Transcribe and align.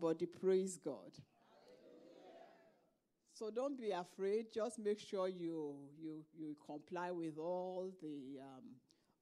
somebody 0.00 0.26
praise 0.26 0.78
God. 0.82 1.12
So 3.32 3.50
don't 3.50 3.78
be 3.78 3.90
afraid. 3.90 4.46
Just 4.52 4.78
make 4.78 4.98
sure 4.98 5.28
you 5.28 5.74
you 5.98 6.24
you 6.36 6.56
comply 6.64 7.10
with 7.10 7.38
all 7.38 7.90
the 8.02 8.40
um, 8.40 8.64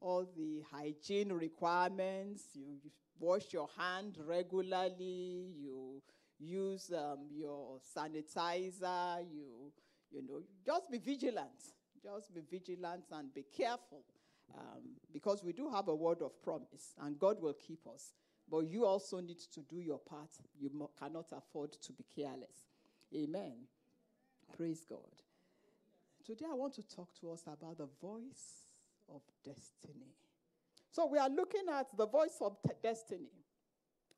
all 0.01 0.27
the 0.37 0.63
hygiene 0.73 1.33
requirements. 1.33 2.43
You, 2.55 2.79
you 2.83 2.91
wash 3.19 3.53
your 3.53 3.69
hand 3.77 4.19
regularly. 4.27 5.53
You 5.57 6.03
use 6.39 6.93
um, 6.93 7.29
your 7.33 7.79
sanitizer. 7.97 9.25
You 9.33 9.73
you 10.11 10.23
know 10.27 10.43
just 10.67 10.91
be 10.91 10.99
vigilant. 10.99 11.75
Just 12.03 12.35
be 12.35 12.41
vigilant 12.49 13.05
and 13.13 13.35
be 13.35 13.45
careful, 13.57 14.05
um, 14.57 14.83
because 15.13 15.43
we 15.43 15.53
do 15.53 15.69
have 15.69 15.89
a 15.89 15.95
word 15.95 16.23
of 16.23 16.41
promise, 16.43 16.95
and 17.01 17.19
God 17.19 17.41
will 17.43 17.55
keep 17.55 17.87
us. 17.93 18.13
But 18.51 18.61
you 18.69 18.87
also 18.87 19.21
need 19.21 19.39
to 19.55 19.61
do 19.61 19.81
your 19.81 19.99
part. 19.99 20.31
You 20.59 20.71
mo- 20.73 20.91
cannot 20.99 21.27
afford 21.33 21.73
to 21.73 21.93
be 21.93 22.05
careless. 22.15 22.67
Amen. 23.15 23.55
Praise 24.57 24.85
God. 24.89 24.99
Today 26.25 26.47
I 26.51 26.55
want 26.55 26.75
to 26.75 26.83
talk 26.83 27.09
to 27.21 27.33
us 27.33 27.43
about 27.47 27.79
the 27.79 27.89
voice 28.01 28.73
of 29.09 29.23
destiny. 29.45 30.15
So 30.91 31.07
we 31.07 31.19
are 31.19 31.29
looking 31.29 31.65
at 31.71 31.97
the 31.97 32.07
voice 32.07 32.39
of 32.41 32.57
t- 32.63 32.73
destiny. 32.83 33.31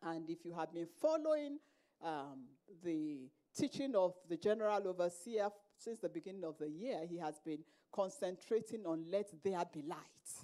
And 0.02 0.28
if 0.30 0.44
you 0.44 0.52
have 0.54 0.72
been 0.72 0.88
following 1.00 1.58
um, 2.02 2.46
the 2.82 3.28
teaching 3.56 3.94
of 3.94 4.14
the 4.28 4.36
general 4.36 4.88
overseer 4.88 5.48
since 5.76 5.98
the 5.98 6.08
beginning 6.08 6.44
of 6.44 6.56
the 6.58 6.68
year, 6.68 7.00
he 7.08 7.18
has 7.18 7.38
been 7.44 7.58
concentrating 7.92 8.86
on 8.86 9.04
let 9.10 9.28
there 9.42 9.62
be 9.72 9.82
light. 9.82 10.39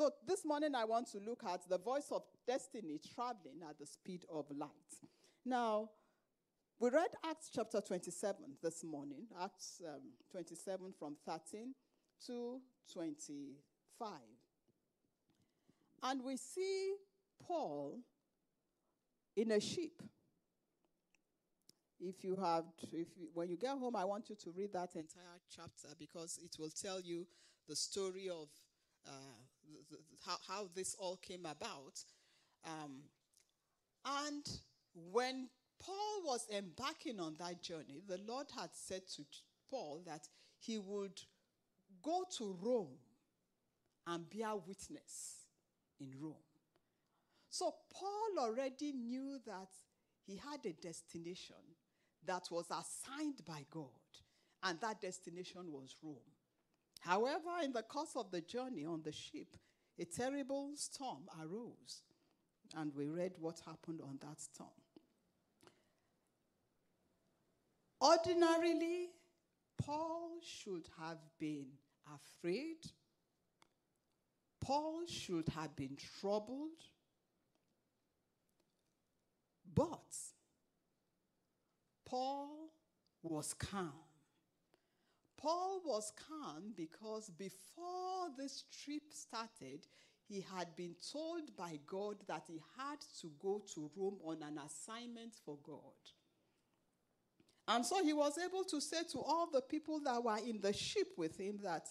So 0.00 0.10
this 0.26 0.46
morning 0.46 0.74
I 0.74 0.86
want 0.86 1.08
to 1.12 1.18
look 1.18 1.42
at 1.46 1.68
the 1.68 1.76
voice 1.76 2.06
of 2.10 2.22
destiny 2.46 2.98
traveling 3.14 3.60
at 3.68 3.78
the 3.78 3.84
speed 3.84 4.24
of 4.32 4.46
light. 4.50 4.70
Now, 5.44 5.90
we 6.78 6.88
read 6.88 7.10
Acts 7.22 7.50
chapter 7.54 7.82
27 7.82 8.36
this 8.62 8.82
morning, 8.82 9.26
Acts 9.38 9.82
um, 9.86 10.00
27 10.30 10.94
from 10.98 11.16
13 11.26 11.74
to 12.28 12.62
25. 12.90 14.08
And 16.02 16.24
we 16.24 16.38
see 16.38 16.94
Paul 17.46 17.98
in 19.36 19.50
a 19.50 19.60
ship. 19.60 20.00
If 22.00 22.24
you 22.24 22.36
have, 22.36 22.64
if 22.90 23.08
you, 23.18 23.28
when 23.34 23.50
you 23.50 23.58
get 23.58 23.76
home, 23.76 23.96
I 23.96 24.06
want 24.06 24.30
you 24.30 24.36
to 24.36 24.50
read 24.56 24.72
that 24.72 24.96
entire 24.96 25.40
chapter 25.54 25.94
because 25.98 26.38
it 26.42 26.56
will 26.58 26.70
tell 26.70 27.02
you 27.02 27.26
the 27.68 27.76
story 27.76 28.30
of 28.30 28.48
uh, 29.06 29.10
how, 30.24 30.36
how 30.48 30.68
this 30.74 30.94
all 30.98 31.16
came 31.16 31.46
about. 31.46 32.02
Um, 32.64 33.02
and 34.04 34.48
when 35.12 35.48
Paul 35.78 36.22
was 36.24 36.46
embarking 36.54 37.20
on 37.20 37.36
that 37.38 37.62
journey, 37.62 38.02
the 38.06 38.20
Lord 38.26 38.46
had 38.58 38.70
said 38.72 39.02
to 39.16 39.24
Paul 39.70 40.02
that 40.06 40.28
he 40.58 40.78
would 40.78 41.20
go 42.02 42.24
to 42.38 42.56
Rome 42.60 42.98
and 44.06 44.28
bear 44.28 44.56
witness 44.56 45.36
in 46.00 46.12
Rome. 46.20 46.34
So 47.48 47.74
Paul 47.92 48.44
already 48.44 48.92
knew 48.92 49.38
that 49.46 49.68
he 50.26 50.36
had 50.36 50.64
a 50.64 50.72
destination 50.72 51.56
that 52.26 52.48
was 52.50 52.66
assigned 52.66 53.44
by 53.46 53.64
God, 53.70 53.88
and 54.62 54.80
that 54.80 55.00
destination 55.00 55.72
was 55.72 55.96
Rome. 56.02 56.16
However, 57.00 57.50
in 57.64 57.72
the 57.72 57.82
course 57.82 58.14
of 58.14 58.30
the 58.30 58.40
journey 58.40 58.84
on 58.84 59.02
the 59.02 59.12
ship, 59.12 59.56
a 59.98 60.04
terrible 60.04 60.70
storm 60.74 61.28
arose, 61.40 62.02
and 62.76 62.94
we 62.94 63.08
read 63.08 63.32
what 63.38 63.60
happened 63.66 64.00
on 64.02 64.18
that 64.20 64.40
storm. 64.40 64.70
Ordinarily, 68.02 69.08
Paul 69.78 70.38
should 70.42 70.88
have 70.98 71.18
been 71.38 71.66
afraid. 72.14 72.78
Paul 74.60 75.02
should 75.06 75.48
have 75.48 75.74
been 75.76 75.96
troubled. 76.20 76.80
But 79.74 80.14
Paul 82.04 82.70
was 83.22 83.54
calm. 83.54 84.09
Paul 85.40 85.80
was 85.84 86.12
calm 86.28 86.74
because 86.76 87.30
before 87.30 88.28
this 88.36 88.64
trip 88.84 89.02
started, 89.10 89.86
he 90.28 90.44
had 90.54 90.76
been 90.76 90.94
told 91.12 91.56
by 91.56 91.78
God 91.86 92.16
that 92.28 92.44
he 92.46 92.60
had 92.76 92.98
to 93.20 93.30
go 93.40 93.62
to 93.74 93.90
Rome 93.96 94.18
on 94.24 94.42
an 94.42 94.60
assignment 94.64 95.34
for 95.44 95.58
God. 95.64 95.80
And 97.66 97.86
so 97.86 98.02
he 98.04 98.12
was 98.12 98.36
able 98.38 98.64
to 98.64 98.80
say 98.80 99.02
to 99.12 99.18
all 99.18 99.48
the 99.50 99.62
people 99.62 100.00
that 100.04 100.22
were 100.22 100.38
in 100.38 100.60
the 100.60 100.72
ship 100.72 101.08
with 101.16 101.38
him 101.38 101.60
that 101.62 101.86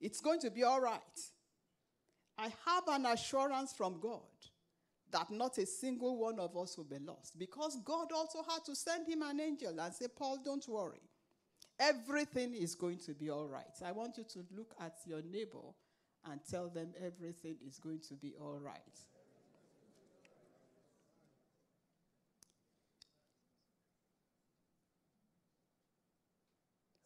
it's 0.00 0.20
going 0.20 0.40
to 0.40 0.50
be 0.50 0.62
all 0.62 0.80
right. 0.80 1.00
I 2.38 2.52
have 2.66 2.84
an 2.88 3.06
assurance 3.06 3.72
from 3.72 4.00
God 4.00 4.20
that 5.10 5.30
not 5.30 5.58
a 5.58 5.66
single 5.66 6.18
one 6.18 6.38
of 6.38 6.56
us 6.56 6.76
will 6.76 6.84
be 6.84 6.98
lost 6.98 7.38
because 7.38 7.78
God 7.84 8.12
also 8.12 8.42
had 8.48 8.64
to 8.66 8.74
send 8.74 9.06
him 9.08 9.22
an 9.22 9.40
angel 9.40 9.78
and 9.78 9.94
say, 9.94 10.06
Paul, 10.08 10.40
don't 10.44 10.66
worry. 10.68 11.00
Everything 11.78 12.54
is 12.54 12.74
going 12.74 12.98
to 12.98 13.12
be 13.12 13.30
all 13.30 13.48
right. 13.48 13.64
I 13.84 13.92
want 13.92 14.18
you 14.18 14.24
to 14.24 14.44
look 14.56 14.74
at 14.80 14.94
your 15.06 15.22
neighbor 15.22 15.58
and 16.30 16.40
tell 16.48 16.68
them 16.68 16.88
everything 17.04 17.56
is 17.66 17.78
going 17.78 18.00
to 18.08 18.14
be 18.14 18.34
all 18.40 18.58
right. 18.62 18.80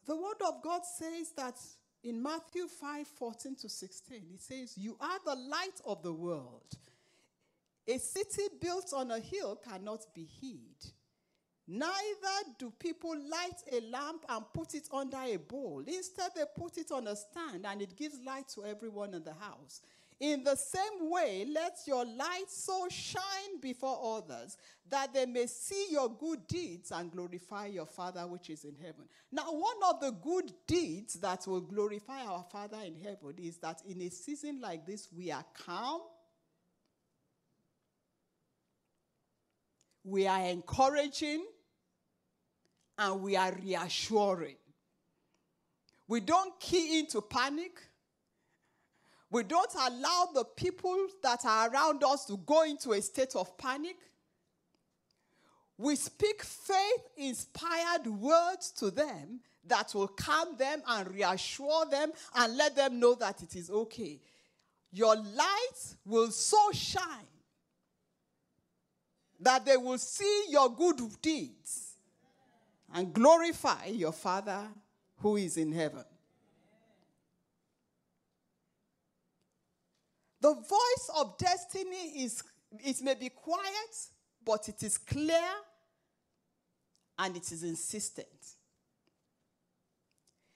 The 0.05 0.15
word 0.15 0.41
of 0.47 0.63
God 0.63 0.85
says 0.85 1.33
that 1.35 1.55
in 2.03 2.23
Matthew 2.23 2.67
5 2.67 3.07
14 3.07 3.55
to 3.55 3.69
16, 3.69 4.17
it 4.33 4.41
says, 4.41 4.77
You 4.77 4.95
are 5.01 5.19
the 5.25 5.35
light 5.35 5.81
of 5.85 6.01
the 6.01 6.13
world. 6.13 6.63
A 7.87 7.97
city 7.97 8.43
built 8.61 8.93
on 8.93 9.11
a 9.11 9.19
hill 9.19 9.57
cannot 9.57 10.05
be 10.13 10.27
hid. 10.41 10.93
Neither 11.67 12.53
do 12.57 12.71
people 12.79 13.13
light 13.29 13.61
a 13.71 13.81
lamp 13.91 14.23
and 14.29 14.45
put 14.53 14.73
it 14.73 14.87
under 14.93 15.17
a 15.17 15.35
bowl. 15.35 15.83
Instead, 15.85 16.31
they 16.35 16.43
put 16.57 16.77
it 16.77 16.91
on 16.91 17.07
a 17.07 17.15
stand 17.15 17.65
and 17.65 17.81
it 17.81 17.97
gives 17.97 18.19
light 18.25 18.47
to 18.49 18.63
everyone 18.63 19.13
in 19.13 19.23
the 19.23 19.33
house. 19.33 19.81
In 20.19 20.43
the 20.43 20.55
same 20.55 21.11
way, 21.11 21.45
let 21.47 21.77
your 21.85 22.03
light 22.03 22.45
so 22.47 22.87
shine 22.89 23.59
before 23.61 24.17
others 24.17 24.57
that 24.89 25.13
they 25.13 25.25
may 25.27 25.45
see 25.45 25.87
your 25.91 26.09
good 26.09 26.47
deeds 26.47 26.91
and 26.91 27.11
glorify 27.11 27.67
your 27.67 27.85
Father 27.85 28.25
which 28.25 28.49
is 28.49 28.63
in 28.63 28.75
heaven. 28.81 29.03
Now, 29.31 29.51
one 29.51 29.77
of 29.89 29.99
the 29.99 30.11
good 30.11 30.51
deeds 30.65 31.15
that 31.15 31.45
will 31.45 31.61
glorify 31.61 32.23
our 32.25 32.43
Father 32.51 32.79
in 32.83 32.95
heaven 32.95 33.35
is 33.37 33.57
that 33.57 33.81
in 33.87 34.01
a 34.01 34.09
season 34.09 34.59
like 34.59 34.87
this, 34.87 35.09
we 35.15 35.31
are 35.31 35.45
calm, 35.53 36.01
we 40.03 40.25
are 40.25 40.45
encouraging, 40.45 41.45
and 42.97 43.21
we 43.21 43.35
are 43.35 43.53
reassuring. 43.63 44.55
We 46.07 46.21
don't 46.21 46.59
key 46.59 46.99
into 46.99 47.21
panic. 47.21 47.79
We 49.29 49.43
don't 49.43 49.73
allow 49.75 50.29
the 50.33 50.45
people 50.45 50.95
that 51.21 51.45
are 51.45 51.69
around 51.69 52.03
us 52.03 52.25
to 52.25 52.37
go 52.37 52.63
into 52.63 52.93
a 52.93 53.01
state 53.01 53.35
of 53.35 53.57
panic. 53.57 53.97
We 55.77 55.95
speak 55.95 56.43
faith 56.43 57.09
inspired 57.17 58.07
words 58.07 58.71
to 58.79 58.89
them 58.89 59.41
that 59.67 59.93
will 59.93 60.07
calm 60.07 60.55
them 60.57 60.81
and 60.87 61.13
reassure 61.13 61.85
them 61.91 62.11
and 62.35 62.57
let 62.57 62.75
them 62.75 62.99
know 62.99 63.15
that 63.15 63.43
it 63.43 63.55
is 63.55 63.69
okay. 63.69 64.21
Your 64.91 65.15
light 65.15 65.95
will 66.05 66.31
so 66.31 66.71
shine 66.71 67.03
that 69.41 69.65
they 69.65 69.77
will 69.77 69.97
see 69.97 70.45
your 70.49 70.73
good 70.73 70.99
deeds 71.21 71.86
and 72.93 73.13
glorify 73.13 73.85
your 73.85 74.11
Father 74.11 74.67
who 75.17 75.35
is 75.35 75.57
in 75.57 75.71
heaven. 75.71 76.03
The 80.41 80.53
voice 80.53 81.09
of 81.17 81.37
destiny 81.37 82.23
is 82.23 82.43
it 82.79 83.01
may 83.01 83.15
be 83.15 83.29
quiet, 83.29 83.95
but 84.45 84.69
it 84.69 84.83
is 84.83 84.97
clear 84.97 85.43
and 87.17 87.35
it 87.35 87.51
is 87.51 87.63
insistent. 87.63 88.27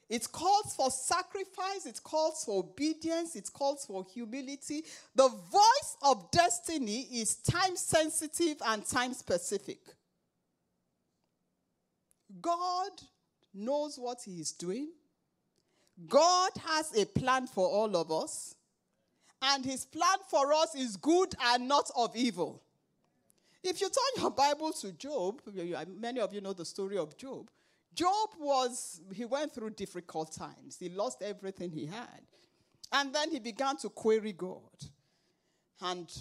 It 0.08 0.30
calls 0.30 0.76
for 0.76 0.92
sacrifice, 0.92 1.86
it 1.86 2.02
calls 2.04 2.44
for 2.44 2.60
obedience, 2.60 3.38
it 3.38 3.50
calls 3.54 3.86
for 3.86 4.06
humility. 4.14 4.84
The 5.16 5.30
voice 5.30 5.98
of 6.04 6.30
destiny 6.32 7.08
is 7.14 7.36
time 7.36 7.78
sensitive 7.78 8.58
and 8.66 8.86
time 8.86 9.14
specific. 9.14 9.80
God 12.42 12.92
knows 13.54 13.98
what 13.98 14.22
He 14.24 14.40
is 14.40 14.52
doing. 14.52 14.90
God 16.08 16.52
has 16.66 16.96
a 16.98 17.06
plan 17.06 17.48
for 17.48 17.68
all 17.68 17.96
of 17.96 18.12
us. 18.12 18.56
and 19.42 19.66
his 19.66 19.86
plan 19.86 20.18
for 20.30 20.54
us 20.54 20.76
is 20.76 20.96
good 20.98 21.34
and 21.44 21.68
not 21.68 21.90
of 21.96 22.16
evil. 22.16 22.62
If 23.64 23.82
you 23.82 23.88
turn 23.88 24.22
your 24.22 24.32
Bible 24.32 24.72
to 24.74 24.92
Job, 24.92 25.42
many 26.00 26.20
of 26.20 26.34
you 26.34 26.42
know 26.42 26.54
the 26.54 26.66
story 26.66 26.98
of 26.98 27.18
Job. 27.18 27.50
Job 27.94 28.30
was, 28.40 29.02
he 29.14 29.26
went 29.26 29.54
through 29.54 29.72
difficult 29.72 30.32
times. 30.32 30.78
He 30.80 30.90
lost 30.90 31.22
everything 31.22 31.72
he 31.72 31.86
had. 31.86 32.22
And 32.92 33.14
then 33.14 33.32
he 33.32 33.40
began 33.40 33.78
to 33.78 33.90
query 33.90 34.34
God. 34.34 34.60
And 35.82 36.12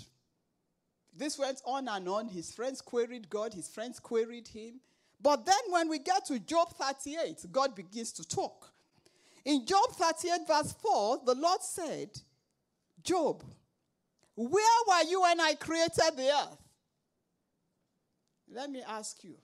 this 1.16 1.38
went 1.38 1.60
on 1.64 1.88
and 1.88 2.08
on. 2.08 2.28
His 2.28 2.52
friends 2.52 2.80
queried 2.80 3.28
God, 3.28 3.54
his 3.54 3.68
friends 3.68 4.00
queried 4.00 4.48
him. 4.48 4.80
But 5.22 5.44
then 5.44 5.60
when 5.68 5.88
we 5.88 5.98
get 5.98 6.24
to 6.26 6.38
Job 6.38 6.74
38, 6.76 7.46
God 7.52 7.74
begins 7.74 8.12
to 8.12 8.24
talk. 8.26 8.72
In 9.44 9.66
Job 9.66 9.90
38, 9.92 10.40
verse 10.46 10.72
4, 10.80 11.20
the 11.26 11.34
Lord 11.34 11.60
said, 11.62 12.10
Job, 13.02 13.42
where 14.34 14.80
were 14.88 15.08
you 15.08 15.22
when 15.22 15.40
I 15.40 15.54
created 15.54 16.16
the 16.16 16.28
earth? 16.28 16.58
Let 18.52 18.70
me 18.70 18.82
ask 18.86 19.22
you. 19.22 19.34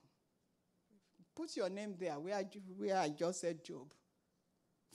Put 1.35 1.55
your 1.57 1.69
name 1.69 1.95
there 1.99 2.19
where, 2.19 2.43
where 2.77 2.97
I 2.97 3.11
just 3.11 3.41
said 3.41 3.63
Job. 3.63 3.93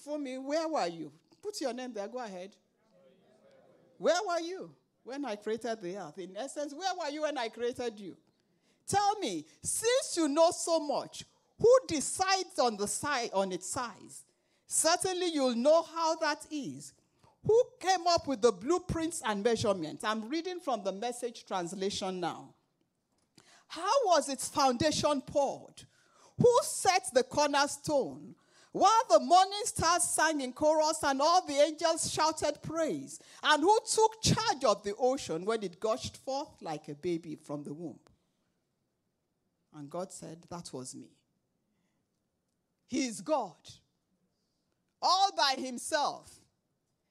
For 0.04 0.18
me, 0.18 0.38
where 0.39 0.68
were 0.68 0.88
you? 0.88 1.12
Put 1.42 1.62
your 1.62 1.74
name 1.74 1.94
there. 1.94 2.07
Go 2.07 2.19
ahead. 2.19 2.56
Where 3.98 4.16
were 4.27 4.39
you 4.39 4.72
when 5.04 5.24
I 5.25 5.36
created 5.36 5.80
the 5.81 5.98
earth? 5.98 6.18
In 6.18 6.36
essence, 6.36 6.74
where 6.74 6.89
were 7.00 7.12
you 7.12 7.22
when 7.22 7.38
I 7.38 7.50
created 7.50 8.00
you? 8.00 8.18
Tell 8.91 9.19
me, 9.19 9.45
since 9.63 10.17
you 10.17 10.27
know 10.27 10.51
so 10.51 10.77
much, 10.77 11.23
who 11.57 11.73
decides 11.88 12.59
on 12.59 12.75
the 12.75 12.88
size 12.88 13.29
on 13.33 13.53
its 13.53 13.69
size? 13.69 14.25
Certainly 14.67 15.27
you'll 15.33 15.55
know 15.55 15.81
how 15.83 16.17
that 16.17 16.45
is. 16.51 16.91
Who 17.47 17.63
came 17.79 18.05
up 18.07 18.27
with 18.27 18.41
the 18.41 18.51
blueprints 18.51 19.21
and 19.25 19.43
measurements? 19.43 20.03
I'm 20.03 20.27
reading 20.27 20.59
from 20.59 20.83
the 20.83 20.91
message 20.91 21.45
translation 21.45 22.19
now. 22.19 22.53
How 23.69 23.93
was 24.07 24.27
its 24.27 24.49
foundation 24.49 25.21
poured? 25.21 25.83
Who 26.38 26.53
set 26.63 27.03
the 27.13 27.23
cornerstone? 27.23 28.35
While 28.73 29.03
the 29.09 29.21
morning 29.21 29.63
stars 29.63 30.03
sang 30.03 30.41
in 30.41 30.51
chorus 30.51 30.99
and 31.03 31.21
all 31.21 31.45
the 31.45 31.61
angels 31.61 32.11
shouted 32.11 32.61
praise, 32.61 33.21
and 33.41 33.61
who 33.61 33.79
took 33.89 34.21
charge 34.21 34.65
of 34.65 34.83
the 34.83 34.95
ocean 34.97 35.45
when 35.45 35.63
it 35.63 35.79
gushed 35.79 36.17
forth 36.17 36.61
like 36.61 36.89
a 36.89 36.95
baby 36.95 37.35
from 37.35 37.63
the 37.63 37.73
womb? 37.73 37.99
And 39.75 39.89
God 39.89 40.12
said, 40.12 40.39
That 40.50 40.69
was 40.73 40.95
me. 40.95 41.09
He 42.88 43.06
is 43.06 43.21
God, 43.21 43.56
all 45.01 45.31
by 45.35 45.62
himself. 45.62 46.29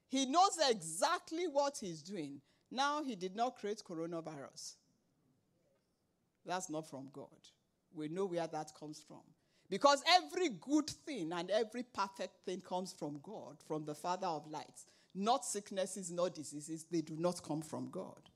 He 0.08 0.26
knows 0.26 0.58
exactly 0.68 1.46
what 1.46 1.78
he's 1.80 2.02
doing. 2.02 2.40
Now, 2.70 3.02
he 3.02 3.14
did 3.16 3.34
not 3.34 3.56
create 3.56 3.82
coronavirus. 3.88 4.74
That's 6.44 6.68
not 6.68 6.88
from 6.88 7.08
God. 7.12 7.28
We 7.94 8.08
know 8.08 8.26
where 8.26 8.46
that 8.46 8.72
comes 8.78 9.02
from. 9.06 9.22
Because 9.68 10.02
every 10.16 10.48
good 10.48 10.90
thing 10.90 11.32
and 11.32 11.50
every 11.50 11.84
perfect 11.84 12.44
thing 12.44 12.60
comes 12.60 12.92
from 12.92 13.20
God, 13.22 13.56
from 13.66 13.84
the 13.84 13.94
Father 13.94 14.26
of 14.26 14.50
lights. 14.50 14.86
Not 15.14 15.44
sicknesses, 15.44 16.10
not 16.10 16.34
diseases, 16.34 16.86
they 16.90 17.00
do 17.00 17.16
not 17.16 17.42
come 17.42 17.62
from 17.62 17.88
God. 17.90 18.29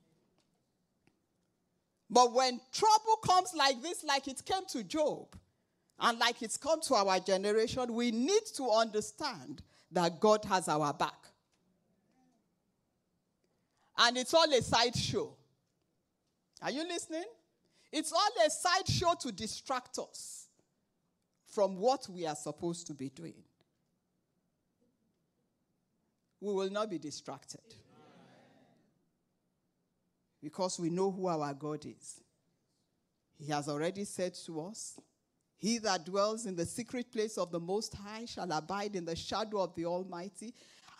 But 2.14 2.32
when 2.32 2.60
trouble 2.72 3.16
comes 3.26 3.54
like 3.56 3.82
this, 3.82 4.04
like 4.04 4.28
it 4.28 4.44
came 4.44 4.64
to 4.68 4.84
Job, 4.84 5.36
and 5.98 6.16
like 6.20 6.42
it's 6.42 6.56
come 6.56 6.80
to 6.82 6.94
our 6.94 7.18
generation, 7.18 7.92
we 7.92 8.12
need 8.12 8.42
to 8.54 8.70
understand 8.70 9.62
that 9.90 10.20
God 10.20 10.44
has 10.44 10.68
our 10.68 10.94
back. 10.94 11.26
And 13.98 14.16
it's 14.16 14.32
all 14.32 14.52
a 14.52 14.62
sideshow. 14.62 15.34
Are 16.62 16.70
you 16.70 16.86
listening? 16.86 17.24
It's 17.90 18.12
all 18.12 18.46
a 18.46 18.48
sideshow 18.48 19.14
to 19.20 19.32
distract 19.32 19.98
us 19.98 20.46
from 21.48 21.78
what 21.78 22.08
we 22.08 22.26
are 22.26 22.36
supposed 22.36 22.86
to 22.86 22.94
be 22.94 23.08
doing. 23.08 23.42
We 26.40 26.54
will 26.54 26.70
not 26.70 26.90
be 26.90 26.98
distracted 26.98 27.74
because 30.44 30.78
we 30.78 30.90
know 30.90 31.10
who 31.10 31.26
our 31.26 31.54
God 31.54 31.86
is. 31.86 32.20
He 33.38 33.50
has 33.50 33.66
already 33.66 34.04
said 34.04 34.34
to 34.46 34.60
us, 34.60 35.00
He 35.56 35.78
that 35.78 36.04
dwells 36.04 36.44
in 36.44 36.54
the 36.54 36.66
secret 36.66 37.10
place 37.10 37.38
of 37.38 37.50
the 37.50 37.58
Most 37.58 37.94
High 37.94 38.26
shall 38.26 38.52
abide 38.52 38.94
in 38.94 39.06
the 39.06 39.16
shadow 39.16 39.62
of 39.62 39.74
the 39.74 39.86
Almighty. 39.86 40.54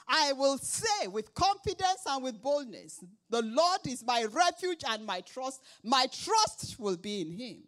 I 0.09 0.33
will 0.33 0.59
say 0.59 1.09
with 1.09 1.35
confidence 1.35 2.05
and 2.09 2.25
with 2.25 2.43
boldness, 2.43 3.05
The 3.29 3.43
Lord 3.43 3.81
is 3.87 4.03
my 4.05 4.25
refuge 4.25 4.83
and 4.89 5.05
my 5.05 5.21
trust. 5.21 5.63
My 5.83 6.07
trust 6.07 6.81
will 6.81 6.97
be 6.97 7.21
in 7.21 7.31
Him. 7.31 7.59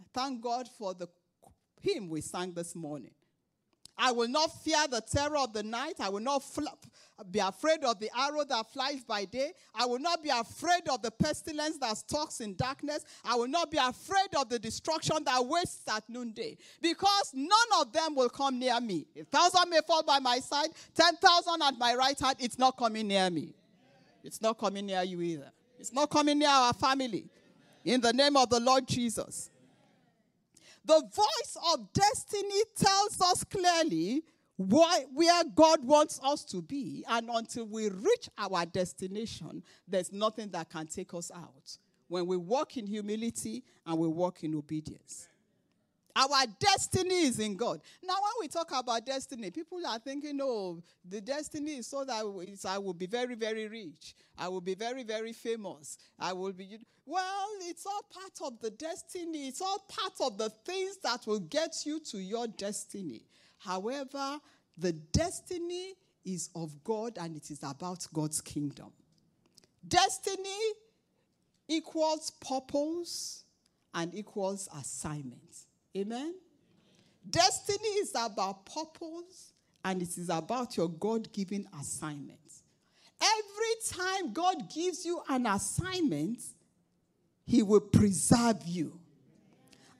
I 0.00 0.02
thank 0.14 0.40
God 0.42 0.68
for 0.78 0.94
the 0.94 1.06
hymn 1.82 2.08
we 2.08 2.22
sang 2.22 2.54
this 2.54 2.74
morning. 2.74 3.12
I 3.96 4.12
will 4.12 4.28
not 4.28 4.50
fear 4.62 4.78
the 4.90 5.00
terror 5.00 5.36
of 5.36 5.52
the 5.52 5.62
night. 5.62 5.94
I 6.00 6.08
will 6.08 6.20
not 6.20 6.42
fl- 6.42 6.64
be 7.30 7.38
afraid 7.38 7.84
of 7.84 8.00
the 8.00 8.10
arrow 8.18 8.44
that 8.44 8.72
flies 8.72 9.04
by 9.04 9.24
day. 9.24 9.52
I 9.74 9.86
will 9.86 10.00
not 10.00 10.22
be 10.22 10.30
afraid 10.30 10.88
of 10.90 11.00
the 11.00 11.12
pestilence 11.12 11.78
that 11.78 11.96
stalks 11.96 12.40
in 12.40 12.56
darkness. 12.56 13.04
I 13.24 13.36
will 13.36 13.46
not 13.46 13.70
be 13.70 13.78
afraid 13.78 14.34
of 14.36 14.48
the 14.48 14.58
destruction 14.58 15.18
that 15.24 15.46
wastes 15.46 15.88
at 15.88 16.08
noonday. 16.08 16.56
Because 16.82 17.30
none 17.34 17.80
of 17.80 17.92
them 17.92 18.16
will 18.16 18.28
come 18.28 18.58
near 18.58 18.80
me. 18.80 19.06
A 19.16 19.24
thousand 19.24 19.70
may 19.70 19.78
fall 19.86 20.02
by 20.02 20.18
my 20.18 20.40
side, 20.40 20.70
ten 20.94 21.16
thousand 21.16 21.62
at 21.62 21.78
my 21.78 21.94
right 21.94 22.18
hand. 22.18 22.36
It's 22.40 22.58
not 22.58 22.76
coming 22.76 23.06
near 23.06 23.30
me. 23.30 23.54
It's 24.24 24.42
not 24.42 24.58
coming 24.58 24.86
near 24.86 25.02
you 25.02 25.20
either. 25.20 25.52
It's 25.78 25.92
not 25.92 26.10
coming 26.10 26.38
near 26.38 26.48
our 26.48 26.72
family. 26.72 27.26
In 27.84 28.00
the 28.00 28.12
name 28.12 28.36
of 28.36 28.48
the 28.48 28.58
Lord 28.58 28.88
Jesus. 28.88 29.50
The 30.84 31.00
voice 31.00 31.56
of 31.72 31.92
destiny 31.92 32.62
tells 32.76 33.20
us 33.20 33.44
clearly 33.44 34.22
why, 34.56 35.04
where 35.12 35.42
God 35.54 35.84
wants 35.84 36.20
us 36.22 36.44
to 36.46 36.62
be, 36.62 37.04
and 37.08 37.28
until 37.32 37.66
we 37.66 37.88
reach 37.88 38.28
our 38.38 38.64
destination, 38.66 39.62
there's 39.88 40.12
nothing 40.12 40.50
that 40.50 40.70
can 40.70 40.86
take 40.86 41.12
us 41.14 41.30
out. 41.34 41.78
When 42.06 42.26
we 42.26 42.36
walk 42.36 42.76
in 42.76 42.86
humility 42.86 43.64
and 43.86 43.98
we 43.98 44.06
walk 44.08 44.44
in 44.44 44.54
obedience. 44.54 45.28
Our 46.16 46.46
destiny 46.60 47.22
is 47.24 47.40
in 47.40 47.56
God. 47.56 47.80
Now, 48.02 48.14
when 48.14 48.32
we 48.40 48.48
talk 48.48 48.70
about 48.72 49.04
destiny, 49.04 49.50
people 49.50 49.84
are 49.84 49.98
thinking, 49.98 50.38
oh, 50.40 50.80
the 51.04 51.20
destiny 51.20 51.78
is 51.78 51.88
so 51.88 52.04
that 52.04 52.24
I 52.66 52.78
will 52.78 52.94
be 52.94 53.06
very, 53.06 53.34
very 53.34 53.66
rich. 53.66 54.14
I 54.38 54.46
will 54.46 54.60
be 54.60 54.76
very, 54.76 55.02
very 55.02 55.32
famous. 55.32 55.98
I 56.18 56.32
will 56.32 56.52
be. 56.52 56.78
Well, 57.04 57.48
it's 57.62 57.84
all 57.84 58.02
part 58.12 58.52
of 58.52 58.60
the 58.60 58.70
destiny. 58.70 59.48
It's 59.48 59.60
all 59.60 59.84
part 59.88 60.12
of 60.20 60.38
the 60.38 60.50
things 60.64 60.98
that 61.02 61.26
will 61.26 61.40
get 61.40 61.84
you 61.84 61.98
to 62.10 62.18
your 62.18 62.46
destiny. 62.46 63.26
However, 63.58 64.38
the 64.78 64.92
destiny 64.92 65.94
is 66.24 66.48
of 66.54 66.82
God 66.84 67.18
and 67.20 67.36
it 67.36 67.50
is 67.50 67.62
about 67.62 68.06
God's 68.12 68.40
kingdom. 68.40 68.92
Destiny 69.86 70.72
equals 71.68 72.30
purpose 72.30 73.44
and 73.92 74.14
equals 74.14 74.68
assignment. 74.78 75.40
Amen? 75.96 76.34
Destiny 77.28 77.88
is 77.88 78.12
about 78.14 78.66
purpose 78.66 79.52
and 79.84 80.02
it 80.02 80.16
is 80.18 80.28
about 80.28 80.76
your 80.76 80.88
God 80.88 81.32
given 81.32 81.66
assignment. 81.78 82.38
Every 83.20 83.74
time 83.90 84.32
God 84.32 84.70
gives 84.74 85.06
you 85.06 85.22
an 85.28 85.46
assignment, 85.46 86.42
He 87.46 87.62
will 87.62 87.80
preserve 87.80 88.62
you. 88.66 88.98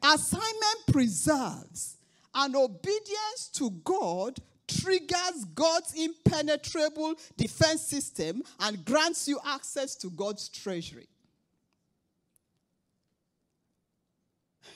Assignment 0.02 0.86
preserves, 0.92 1.96
and 2.34 2.54
obedience 2.56 3.48
to 3.54 3.70
God 3.84 4.38
triggers 4.66 5.44
God's 5.54 5.94
impenetrable 5.94 7.14
defense 7.36 7.82
system 7.82 8.42
and 8.60 8.84
grants 8.84 9.28
you 9.28 9.38
access 9.46 9.94
to 9.96 10.10
God's 10.10 10.48
treasury. 10.48 11.06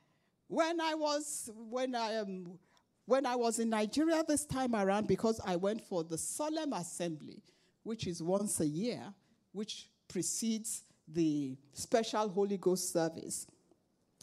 When 0.55 0.81
I 0.81 0.95
was 0.95 1.51
when 1.69 1.97
I 1.97 2.15
um, 2.19 2.61
when 3.07 3.27
I 3.27 3.35
was 3.35 3.59
in 3.59 3.71
Nigeria 3.71 4.23
this 4.23 4.45
time 4.45 4.77
around, 4.77 5.09
because 5.09 5.41
I 5.45 5.57
went 5.57 5.83
for 5.83 6.05
the 6.05 6.17
solemn 6.17 6.73
assembly, 6.73 7.43
which 7.83 8.07
is 8.07 8.23
once 8.23 8.61
a 8.61 8.67
year, 8.67 9.03
which 9.51 9.89
precedes 10.07 10.85
the 11.09 11.57
special 11.73 12.29
Holy 12.29 12.57
Ghost 12.57 12.93
service. 12.93 13.49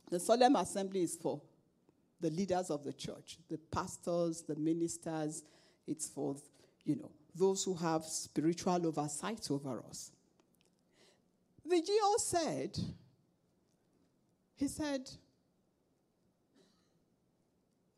The 0.10 0.22
solemn 0.22 0.56
assembly 0.56 1.04
is 1.04 1.18
for 1.18 1.42
the 2.22 2.30
leaders 2.30 2.70
of 2.70 2.86
the 2.86 2.94
church, 2.94 3.38
the 3.50 3.58
pastors, 3.58 4.42
the 4.44 4.56
ministers. 4.56 5.44
It's 5.86 6.08
for, 6.08 6.38
you 6.86 6.96
know, 6.96 7.12
those 7.36 7.66
who 7.66 7.74
have 7.74 8.06
spiritual 8.06 8.88
oversight 8.88 9.52
over 9.52 9.84
us. 9.90 10.14
The 11.66 11.82
GO 11.82 12.16
said, 12.20 12.80
he 14.56 14.70
said, 14.70 15.10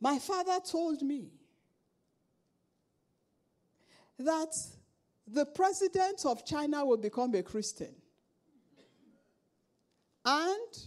my 0.03 0.19
father 0.19 0.59
told 0.69 1.01
me 1.01 1.29
that 4.19 4.53
the 5.25 5.45
president 5.45 6.25
of 6.25 6.45
China 6.45 6.83
will 6.83 6.97
become 6.97 7.33
a 7.35 7.41
Christian. 7.41 7.95
And 10.25 10.77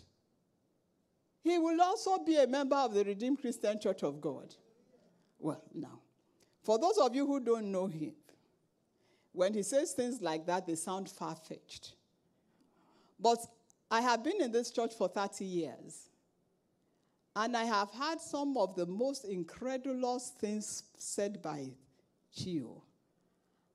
he 1.42 1.58
will 1.58 1.80
also 1.80 2.18
be 2.18 2.36
a 2.36 2.46
member 2.46 2.76
of 2.76 2.92
the 2.92 3.04
Redeemed 3.04 3.40
Christian 3.40 3.80
Church 3.80 4.02
of 4.02 4.20
God. 4.20 4.54
Well, 5.38 5.62
now, 5.74 6.00
for 6.62 6.78
those 6.78 6.98
of 6.98 7.14
you 7.14 7.26
who 7.26 7.40
don't 7.40 7.72
know 7.72 7.86
him, 7.86 8.12
when 9.32 9.54
he 9.54 9.62
says 9.62 9.92
things 9.92 10.20
like 10.20 10.44
that, 10.44 10.66
they 10.66 10.74
sound 10.74 11.08
far 11.08 11.36
fetched. 11.36 11.94
But 13.18 13.38
I 13.90 14.02
have 14.02 14.22
been 14.22 14.42
in 14.42 14.52
this 14.52 14.70
church 14.70 14.92
for 14.92 15.08
30 15.08 15.46
years. 15.46 16.10
And 17.36 17.54
I 17.54 17.64
have 17.64 17.90
had 17.90 18.18
some 18.18 18.56
of 18.56 18.74
the 18.74 18.86
most 18.86 19.26
incredulous 19.26 20.32
things 20.40 20.84
said 20.96 21.42
by 21.42 21.66
GO. 22.34 22.82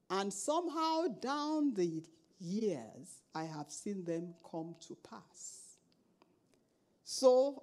And 0.09 0.33
somehow 0.33 1.05
down 1.21 1.75
the 1.75 2.01
years, 2.39 3.21
I 3.35 3.43
have 3.43 3.69
seen 3.69 4.03
them 4.03 4.33
come 4.49 4.73
to 4.87 4.97
pass. 5.07 5.77
So, 7.03 7.61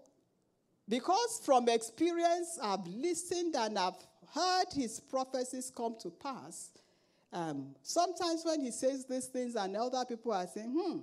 because 0.88 1.42
from 1.44 1.68
experience, 1.68 2.60
I've 2.62 2.86
listened 2.86 3.56
and 3.56 3.76
I've 3.76 3.98
heard 4.32 4.66
his 4.72 5.00
prophecies 5.00 5.72
come 5.74 5.96
to 6.02 6.10
pass. 6.10 6.70
Um, 7.32 7.74
sometimes 7.82 8.44
when 8.44 8.60
he 8.60 8.70
says 8.70 9.04
these 9.04 9.26
things 9.26 9.56
and 9.56 9.76
other 9.76 10.04
people 10.04 10.32
are 10.32 10.46
saying, 10.46 10.72
hmm, 10.72 10.98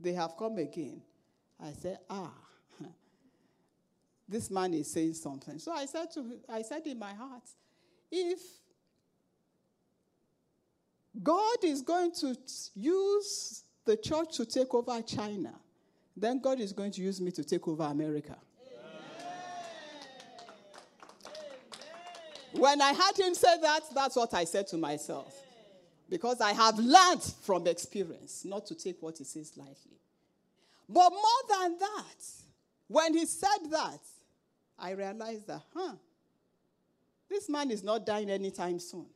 they 0.00 0.14
have 0.14 0.38
come 0.38 0.56
again. 0.56 1.02
I 1.62 1.72
say, 1.72 1.96
ah, 2.08 2.32
this 4.28 4.50
man 4.50 4.74
is 4.74 4.90
saying 4.90 5.14
something. 5.14 5.58
So 5.58 5.72
I 5.72 5.86
said 5.86 6.10
to 6.14 6.24
I 6.48 6.62
said 6.62 6.86
in 6.86 6.98
my 6.98 7.12
heart, 7.12 7.42
if 8.10 8.38
God 11.22 11.58
is 11.62 11.82
going 11.82 12.12
to 12.20 12.36
use 12.74 13.64
the 13.84 13.96
church 13.96 14.36
to 14.36 14.46
take 14.46 14.72
over 14.74 15.02
China, 15.02 15.54
then 16.16 16.40
God 16.40 16.60
is 16.60 16.72
going 16.72 16.92
to 16.92 17.02
use 17.02 17.20
me 17.20 17.30
to 17.32 17.44
take 17.44 17.66
over 17.68 17.84
America. 17.84 18.36
When 22.52 22.82
I 22.82 22.92
heard 22.92 23.18
him 23.18 23.34
say 23.34 23.58
that, 23.62 23.80
that's 23.94 24.16
what 24.16 24.34
I 24.34 24.44
said 24.44 24.66
to 24.68 24.76
myself. 24.76 25.34
Because 26.08 26.40
I 26.42 26.52
have 26.52 26.78
learned 26.78 27.22
from 27.22 27.66
experience 27.66 28.44
not 28.44 28.66
to 28.66 28.74
take 28.74 29.00
what 29.00 29.16
he 29.16 29.24
says 29.24 29.56
lightly. 29.56 29.96
But 30.86 31.10
more 31.10 31.58
than 31.60 31.78
that, 31.78 32.24
when 32.92 33.14
he 33.14 33.24
said 33.24 33.70
that, 33.70 34.00
I 34.78 34.90
realized 34.90 35.46
that, 35.46 35.62
huh, 35.74 35.94
this 37.30 37.48
man 37.48 37.70
is 37.70 37.82
not 37.82 38.04
dying 38.04 38.30
anytime 38.30 38.78
soon. 38.78 39.06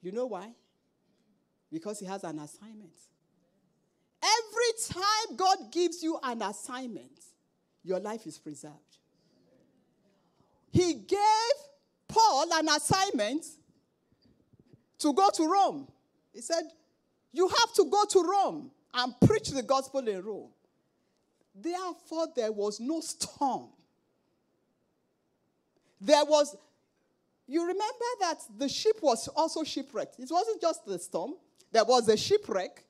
You 0.00 0.12
know 0.12 0.26
why? 0.26 0.52
Because 1.70 2.00
he 2.00 2.06
has 2.06 2.24
an 2.24 2.38
assignment. 2.38 2.94
Every 4.22 4.94
time 4.94 5.36
God 5.36 5.58
gives 5.70 6.02
you 6.02 6.18
an 6.22 6.40
assignment, 6.40 7.20
your 7.84 8.00
life 8.00 8.26
is 8.26 8.38
preserved. 8.38 8.74
He 10.70 10.94
gave 10.94 11.18
Paul 12.08 12.46
an 12.52 12.68
assignment 12.68 13.44
to 15.00 15.12
go 15.12 15.28
to 15.34 15.46
Rome. 15.46 15.88
He 16.32 16.40
said, 16.40 16.62
You 17.32 17.48
have 17.48 17.74
to 17.74 17.84
go 17.90 18.04
to 18.04 18.22
Rome 18.22 18.70
and 18.94 19.14
preach 19.26 19.50
the 19.50 19.62
gospel 19.62 20.06
in 20.06 20.22
Rome. 20.22 20.50
Therefore, 21.62 22.28
there 22.34 22.52
was 22.52 22.80
no 22.80 23.00
storm. 23.00 23.68
There 26.00 26.24
was, 26.24 26.56
you 27.46 27.60
remember 27.60 28.04
that 28.20 28.38
the 28.56 28.68
ship 28.68 28.98
was 29.02 29.28
also 29.28 29.64
shipwrecked. 29.64 30.18
It 30.18 30.30
wasn't 30.30 30.60
just 30.60 30.86
the 30.86 30.98
storm, 30.98 31.34
there 31.72 31.84
was 31.84 32.08
a 32.08 32.16
shipwreck. 32.16 32.84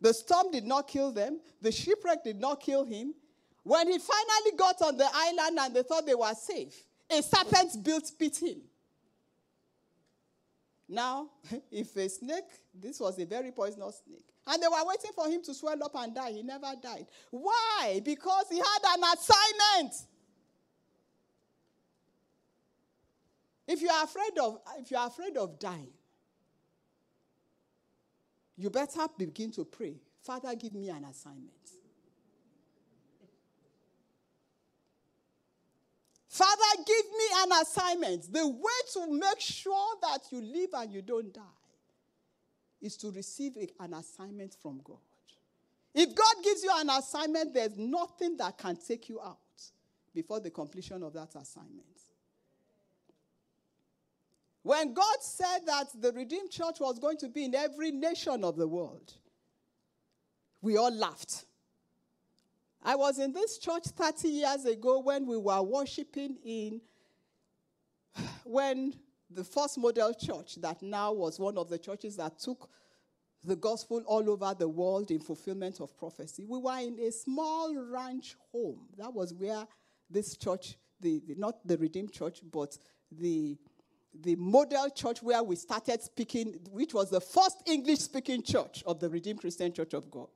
The 0.00 0.14
storm 0.14 0.50
did 0.50 0.66
not 0.66 0.88
kill 0.88 1.12
them, 1.12 1.40
the 1.60 1.72
shipwreck 1.72 2.24
did 2.24 2.40
not 2.40 2.60
kill 2.60 2.84
him. 2.84 3.14
When 3.62 3.88
he 3.88 3.98
finally 3.98 4.56
got 4.56 4.80
on 4.82 4.96
the 4.96 5.08
island 5.12 5.58
and 5.60 5.76
they 5.76 5.82
thought 5.82 6.06
they 6.06 6.14
were 6.14 6.34
safe, 6.34 6.84
a 7.10 7.22
serpent 7.22 7.82
built 7.82 8.10
pit 8.18 8.36
him. 8.42 8.62
Now, 10.90 11.28
if 11.70 11.96
a 11.96 12.08
snake, 12.08 12.50
this 12.74 12.98
was 12.98 13.16
a 13.20 13.24
very 13.24 13.52
poisonous 13.52 14.02
snake, 14.04 14.26
and 14.46 14.60
they 14.60 14.66
were 14.66 14.84
waiting 14.84 15.12
for 15.14 15.28
him 15.28 15.40
to 15.44 15.54
swell 15.54 15.82
up 15.84 15.94
and 15.94 16.12
die, 16.12 16.32
he 16.32 16.42
never 16.42 16.72
died. 16.82 17.06
Why? 17.30 18.00
Because 18.04 18.46
he 18.50 18.58
had 18.58 18.96
an 18.96 19.04
assignment. 19.04 19.94
If 23.68 23.80
you 23.80 23.88
are 23.88 24.02
afraid 24.02 24.36
of, 24.42 24.58
if 24.78 24.90
you 24.90 24.96
are 24.96 25.06
afraid 25.06 25.36
of 25.36 25.60
dying, 25.60 25.92
you 28.56 28.68
better 28.68 29.06
begin 29.16 29.52
to 29.52 29.64
pray. 29.64 29.94
Father, 30.20 30.56
give 30.56 30.74
me 30.74 30.88
an 30.88 31.04
assignment. 31.04 31.52
Father, 36.40 36.84
give 36.86 37.04
me 37.04 37.24
an 37.36 37.52
assignment. 37.60 38.32
The 38.32 38.48
way 38.48 38.80
to 38.94 39.12
make 39.12 39.40
sure 39.40 39.94
that 40.00 40.20
you 40.30 40.40
live 40.40 40.70
and 40.72 40.90
you 40.90 41.02
don't 41.02 41.34
die 41.34 41.42
is 42.80 42.96
to 42.96 43.10
receive 43.10 43.58
an 43.78 43.92
assignment 43.92 44.56
from 44.62 44.80
God. 44.82 44.96
If 45.94 46.14
God 46.14 46.34
gives 46.42 46.62
you 46.62 46.70
an 46.76 46.88
assignment, 46.88 47.52
there's 47.52 47.76
nothing 47.76 48.38
that 48.38 48.56
can 48.56 48.76
take 48.76 49.10
you 49.10 49.20
out 49.20 49.36
before 50.14 50.40
the 50.40 50.48
completion 50.48 51.02
of 51.02 51.12
that 51.12 51.34
assignment. 51.34 51.84
When 54.62 54.94
God 54.94 55.16
said 55.20 55.58
that 55.66 55.88
the 56.00 56.10
Redeemed 56.12 56.50
Church 56.50 56.80
was 56.80 56.98
going 56.98 57.18
to 57.18 57.28
be 57.28 57.44
in 57.44 57.54
every 57.54 57.90
nation 57.90 58.44
of 58.44 58.56
the 58.56 58.66
world, 58.66 59.12
we 60.62 60.78
all 60.78 60.94
laughed. 60.94 61.44
I 62.82 62.96
was 62.96 63.18
in 63.18 63.32
this 63.32 63.58
church 63.58 63.84
30 63.88 64.28
years 64.28 64.64
ago 64.64 65.00
when 65.00 65.26
we 65.26 65.36
were 65.36 65.62
worshiping 65.62 66.36
in, 66.44 66.80
when 68.44 68.94
the 69.30 69.44
first 69.44 69.78
model 69.78 70.12
church 70.14 70.56
that 70.56 70.82
now 70.82 71.12
was 71.12 71.38
one 71.38 71.58
of 71.58 71.68
the 71.68 71.78
churches 71.78 72.16
that 72.16 72.38
took 72.38 72.68
the 73.44 73.56
gospel 73.56 74.02
all 74.06 74.28
over 74.28 74.54
the 74.58 74.68
world 74.68 75.10
in 75.10 75.20
fulfillment 75.20 75.80
of 75.80 75.96
prophecy. 75.96 76.44
We 76.46 76.58
were 76.58 76.78
in 76.78 76.98
a 77.00 77.10
small 77.10 77.74
ranch 77.74 78.36
home. 78.52 78.88
That 78.98 79.12
was 79.12 79.32
where 79.32 79.66
this 80.10 80.36
church, 80.36 80.76
the, 81.00 81.22
the, 81.26 81.34
not 81.36 81.66
the 81.66 81.78
Redeemed 81.78 82.12
Church, 82.12 82.40
but 82.50 82.76
the, 83.12 83.56
the 84.20 84.36
model 84.36 84.90
church 84.90 85.22
where 85.22 85.42
we 85.42 85.56
started 85.56 86.02
speaking, 86.02 86.58
which 86.70 86.92
was 86.92 87.10
the 87.10 87.20
first 87.20 87.62
English 87.66 88.00
speaking 88.00 88.42
church 88.42 88.82
of 88.86 89.00
the 89.00 89.08
Redeemed 89.08 89.40
Christian 89.40 89.72
Church 89.72 89.94
of 89.94 90.10
God. 90.10 90.28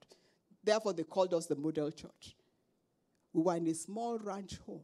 Therefore, 0.65 0.95
they 0.95 1.03
called 1.03 1.35
us 1.35 1.47
the 1.47 1.57
model 1.57 1.91
church. 1.91 2.37
We 3.33 3.43
were 3.43 3.57
in 3.57 3.67
a 3.67 3.75
small 3.75 4.19
ranch 4.19 4.59
home. 4.67 4.81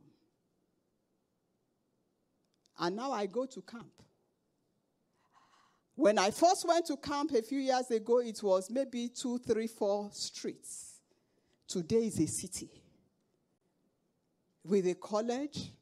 And 2.78 2.96
now 2.96 3.12
I 3.12 3.26
go 3.26 3.46
to 3.46 3.62
camp. 3.62 3.92
When 5.94 6.18
I 6.18 6.30
first 6.30 6.66
went 6.66 6.86
to 6.86 6.96
camp 6.96 7.32
a 7.32 7.42
few 7.42 7.58
years 7.58 7.90
ago, 7.90 8.20
it 8.20 8.42
was 8.42 8.70
maybe 8.70 9.08
two, 9.08 9.38
three, 9.38 9.66
four 9.66 10.10
streets. 10.12 11.00
Today 11.68 12.06
is 12.06 12.18
a 12.18 12.26
city 12.26 12.70
with 14.64 14.86
a 14.86 14.94
college, 14.94 15.72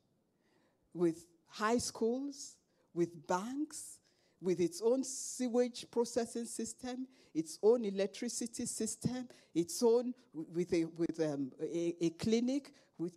with 0.92 1.24
high 1.46 1.78
schools, 1.78 2.56
with 2.92 3.26
banks, 3.26 3.98
with 4.40 4.61
its 4.61 4.80
own 4.83 5.02
sewage 5.02 5.87
processing 5.90 6.45
system, 6.45 7.07
its 7.35 7.59
own 7.62 7.85
electricity 7.85 8.66
system, 8.66 9.28
its 9.54 9.83
own 9.83 10.14
with 10.33 10.73
a 10.73 10.85
with 10.85 11.21
um, 11.21 11.50
a, 11.61 11.97
a 12.00 12.11
clinic. 12.11 12.73
With 12.97 13.16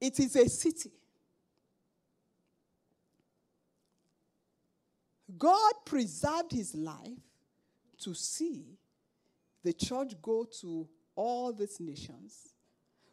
it 0.00 0.18
is 0.20 0.36
a 0.36 0.48
city. 0.48 0.90
God 5.38 5.72
preserved 5.84 6.52
his 6.52 6.74
life 6.74 7.18
to 7.98 8.14
see 8.14 8.64
the 9.64 9.72
church 9.72 10.14
go 10.22 10.46
to 10.60 10.88
all 11.14 11.52
these 11.52 11.80
nations. 11.80 12.54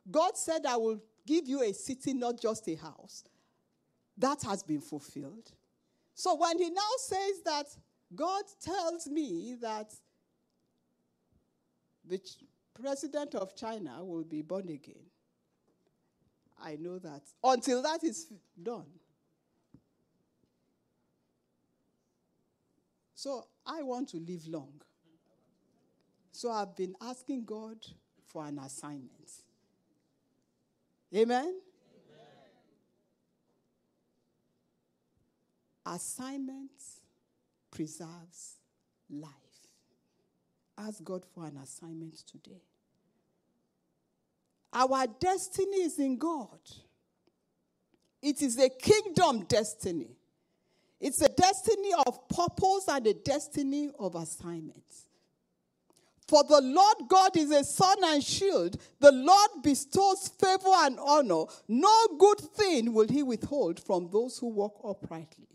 God 0.10 0.38
said, 0.38 0.66
I 0.66 0.78
will 0.78 1.02
give 1.26 1.48
you 1.48 1.64
a 1.64 1.74
city, 1.74 2.14
not 2.14 2.40
just 2.40 2.68
a 2.68 2.76
house. 2.76 3.24
That 4.18 4.44
has 4.44 4.62
been 4.62 4.82
fulfilled. 4.82 5.52
So 6.16 6.36
when 6.36 6.60
he 6.60 6.70
now 6.70 6.82
says 6.98 7.42
that 7.46 7.66
God 8.16 8.44
tells 8.62 9.08
me 9.08 9.56
that 9.62 9.94
the 12.06 12.20
president 12.74 13.36
of 13.36 13.56
China 13.56 14.04
will 14.04 14.24
be 14.24 14.42
born 14.42 14.70
again, 14.70 15.06
I 16.62 16.76
know 16.76 17.00
that 17.00 17.22
until 17.44 17.82
that 17.82 18.04
is 18.04 18.32
done. 18.62 18.86
So 23.16 23.48
I 23.66 23.84
want 23.84 24.10
to 24.10 24.18
live 24.18 24.48
long. 24.48 24.82
So 26.32 26.52
I've 26.52 26.76
been 26.76 26.96
asking 27.02 27.46
God 27.46 27.78
for 28.28 28.46
an 28.46 28.60
assignment. 28.60 29.32
Amen? 31.16 31.54
Assignments 35.86 37.02
preserves 37.72 38.58
life. 39.10 39.32
Ask 40.78 41.04
God 41.04 41.24
for 41.34 41.46
an 41.46 41.58
assignment 41.58 42.16
today. 42.28 42.62
Our 44.72 45.06
destiny 45.20 45.84
is 45.84 46.00
in 46.00 46.18
God. 46.18 46.60
It 48.22 48.42
is 48.42 48.58
a 48.58 48.70
kingdom 48.70 49.46
destiny. 49.46 50.18
It's 51.00 51.22
a 51.22 51.30
destiny 51.30 51.92
of 52.08 52.28
purpose 52.30 52.86
and 52.88 53.06
a 53.06 53.14
destiny 53.14 53.92
of 54.00 54.16
assignments. 54.16 55.08
For 56.28 56.44
the 56.44 56.62
Lord 56.62 56.98
God 57.10 57.36
is 57.36 57.52
a 57.52 57.64
sun 57.64 57.98
and 58.06 58.24
shield. 58.24 58.78
The 59.00 59.12
Lord 59.12 59.50
bestows 59.62 60.30
favor 60.30 60.74
and 60.78 60.98
honor. 61.00 61.44
No 61.68 62.08
good 62.18 62.40
thing 62.40 62.94
will 62.94 63.08
he 63.08 63.22
withhold 63.22 63.80
from 63.80 64.10
those 64.12 64.40
who 64.40 64.48
walk 64.48 64.80
uprightly. 64.84 65.48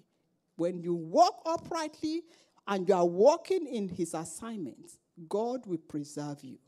When 0.59 0.83
you 0.83 0.93
walk 0.93 1.41
uprightly 1.47 2.25
and 2.67 2.89
you 2.89 2.93
are 2.93 3.07
walking 3.07 3.65
in 3.69 3.89
his 3.89 4.13
assignments, 4.13 4.99
God 5.29 5.65
will 5.67 5.79
preserve 5.79 6.43
you. 6.43 6.59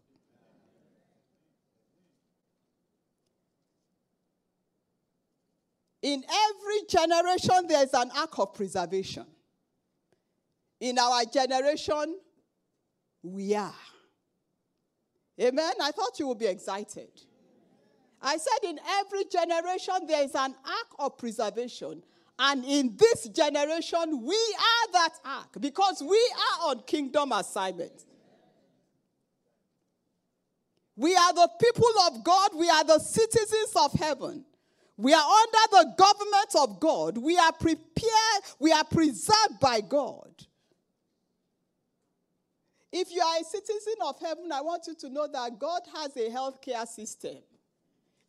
In 6.02 6.22
every 6.22 6.86
generation, 6.88 7.66
there 7.68 7.82
is 7.82 7.92
an 7.92 8.12
ark 8.16 8.38
of 8.38 8.54
preservation. 8.54 9.26
In 10.78 10.96
our 10.96 11.24
generation, 11.24 12.16
we 13.24 13.56
are. 13.56 13.74
Amen. 15.40 15.72
I 15.82 15.90
thought 15.90 16.16
you 16.20 16.28
would 16.28 16.38
be 16.38 16.46
excited. 16.46 17.10
I 18.22 18.36
said, 18.36 18.70
in 18.70 18.78
every 19.00 19.24
generation, 19.24 20.06
there 20.06 20.22
is 20.22 20.36
an 20.36 20.54
ark 20.64 20.94
of 21.00 21.18
preservation. 21.18 22.04
And 22.42 22.64
in 22.64 22.96
this 22.96 23.28
generation, 23.28 24.22
we 24.24 24.34
are 24.34 24.92
that 24.92 25.10
ark 25.26 25.56
because 25.60 26.02
we 26.02 26.16
are 26.16 26.70
on 26.70 26.82
kingdom 26.86 27.32
assignment. 27.32 27.92
We 30.96 31.14
are 31.14 31.34
the 31.34 31.50
people 31.60 31.92
of 32.06 32.24
God, 32.24 32.52
we 32.56 32.70
are 32.70 32.82
the 32.82 32.98
citizens 32.98 33.72
of 33.76 33.92
heaven. 33.92 34.46
We 34.96 35.12
are 35.12 35.22
under 35.22 35.58
the 35.70 35.94
government 35.98 36.54
of 36.58 36.80
God. 36.80 37.18
We 37.18 37.36
are 37.36 37.52
prepared, 37.52 38.42
we 38.58 38.72
are 38.72 38.84
preserved 38.84 39.60
by 39.60 39.82
God. 39.82 40.30
If 42.90 43.12
you 43.12 43.20
are 43.20 43.36
a 43.38 43.44
citizen 43.44 43.94
of 44.02 44.18
heaven, 44.18 44.50
I 44.50 44.62
want 44.62 44.86
you 44.86 44.94
to 44.94 45.10
know 45.10 45.28
that 45.30 45.58
God 45.58 45.82
has 45.94 46.16
a 46.16 46.30
healthcare 46.30 46.88
system. 46.88 47.36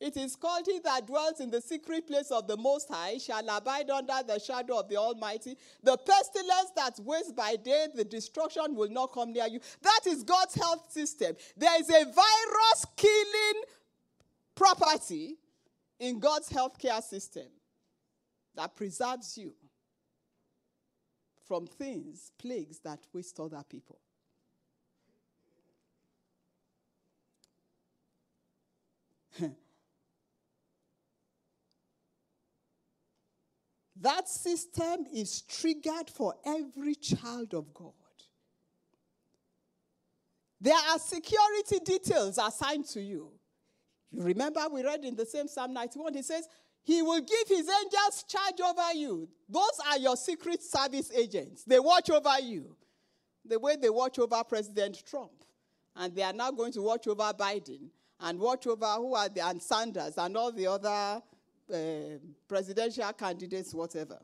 It 0.02 0.18
is 0.18 0.36
called, 0.36 0.66
He 0.66 0.80
that 0.80 1.06
dwells 1.06 1.40
in 1.40 1.52
the 1.52 1.62
secret 1.62 2.08
place 2.08 2.32
of 2.32 2.48
the 2.48 2.58
Most 2.58 2.90
High 2.90 3.20
shall 3.20 3.48
abide 3.56 3.88
under 3.92 4.16
the 4.26 4.40
shadow 4.40 4.80
of 4.80 4.90
the 4.90 4.98
Almighty. 4.98 5.56
The 5.84 5.96
pestilence 5.96 6.72
that 6.76 7.00
wastes 7.02 7.32
by 7.32 7.56
day, 7.56 7.86
the 7.94 8.04
destruction 8.04 8.76
will 8.76 8.90
not 8.90 9.14
come 9.14 9.32
near 9.32 9.46
you. 9.46 9.60
That 9.84 10.00
is 10.08 10.24
God's 10.24 10.56
health 10.56 10.92
system. 10.92 11.36
There 11.56 11.80
is 11.80 11.88
a 11.88 12.06
virus 12.06 12.86
killing 12.98 13.64
property 14.56 15.38
in 16.00 16.20
God's 16.20 16.50
healthcare 16.50 17.04
system 17.04 17.48
that 18.56 18.76
preserves 18.76 19.38
you 19.38 19.54
from 21.48 21.68
things, 21.68 22.32
plagues 22.40 22.80
that 22.80 23.02
waste 23.14 23.40
other 23.40 23.62
people. 23.70 24.00
That 34.02 34.28
system 34.28 35.06
is 35.14 35.42
triggered 35.42 36.10
for 36.10 36.36
every 36.46 36.96
child 36.96 37.54
of 37.54 37.74
God. 37.74 37.94
There 40.60 40.76
are 40.76 41.00
security 41.00 41.80
details 41.84 42.38
assigned 42.38 42.86
to 42.90 43.02
you. 43.02 43.32
You 44.12 44.24
remember 44.24 44.62
we 44.72 44.84
read 44.84 45.04
in 45.04 45.16
the 45.16 45.26
same 45.26 45.48
Psalm 45.48 45.74
91, 45.74 46.14
he 46.14 46.22
says, 46.22 46.48
He 46.84 47.02
will 47.02 47.22
give 47.22 47.48
His 47.48 47.68
angels 47.68 48.26
charge 48.28 48.60
over 48.62 48.94
you. 48.94 49.30
Those 49.50 49.80
are 49.90 49.98
your 49.98 50.18
secret 50.18 50.62
service 50.62 51.12
agents. 51.16 51.64
They 51.64 51.80
watch 51.80 52.10
over 52.10 52.40
you 52.42 52.76
the 53.46 53.60
way 53.60 53.76
they 53.76 53.90
watch 53.90 54.20
over 54.20 54.44
President 54.44 55.04
Trump. 55.06 55.32
And 55.96 56.16
they 56.16 56.24
are 56.24 56.34
now 56.34 56.52
going 56.52 56.74
to 56.74 56.82
watch 56.82 57.08
over 57.08 57.34
Biden 57.34 57.90
and 58.20 58.40
watch 58.40 58.68
over 58.68 58.86
who 58.96 59.16
are 59.16 59.30
the 59.30 59.46
and 59.46 59.62
Sanders 59.62 60.18
and 60.18 60.38
all 60.38 60.52
the 60.52 60.68
other 60.68 61.22
uh, 61.72 62.20
presidential 62.48 63.12
candidates, 63.14 63.74
whatever. 63.74 64.20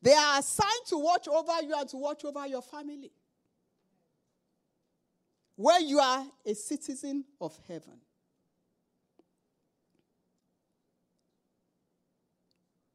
They 0.00 0.12
are 0.12 0.38
assigned 0.38 0.86
to 0.88 0.98
watch 0.98 1.28
over 1.28 1.62
you 1.62 1.74
and 1.76 1.88
to 1.90 1.96
watch 1.96 2.24
over 2.24 2.46
your 2.46 2.62
family. 2.62 3.12
Where 5.54 5.80
you 5.80 6.00
are 6.00 6.26
a 6.44 6.54
citizen 6.54 7.24
of 7.40 7.56
heaven. 7.68 8.00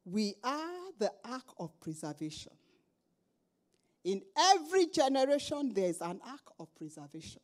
We 0.04 0.34
are 0.42 0.92
the 0.98 1.12
ark 1.24 1.44
of 1.58 1.78
preservation. 1.80 2.52
In 4.04 4.22
every 4.36 4.86
generation, 4.86 5.72
there 5.74 5.88
is 5.88 6.00
an 6.00 6.20
ark 6.26 6.52
of 6.58 6.74
preservation. 6.74 7.42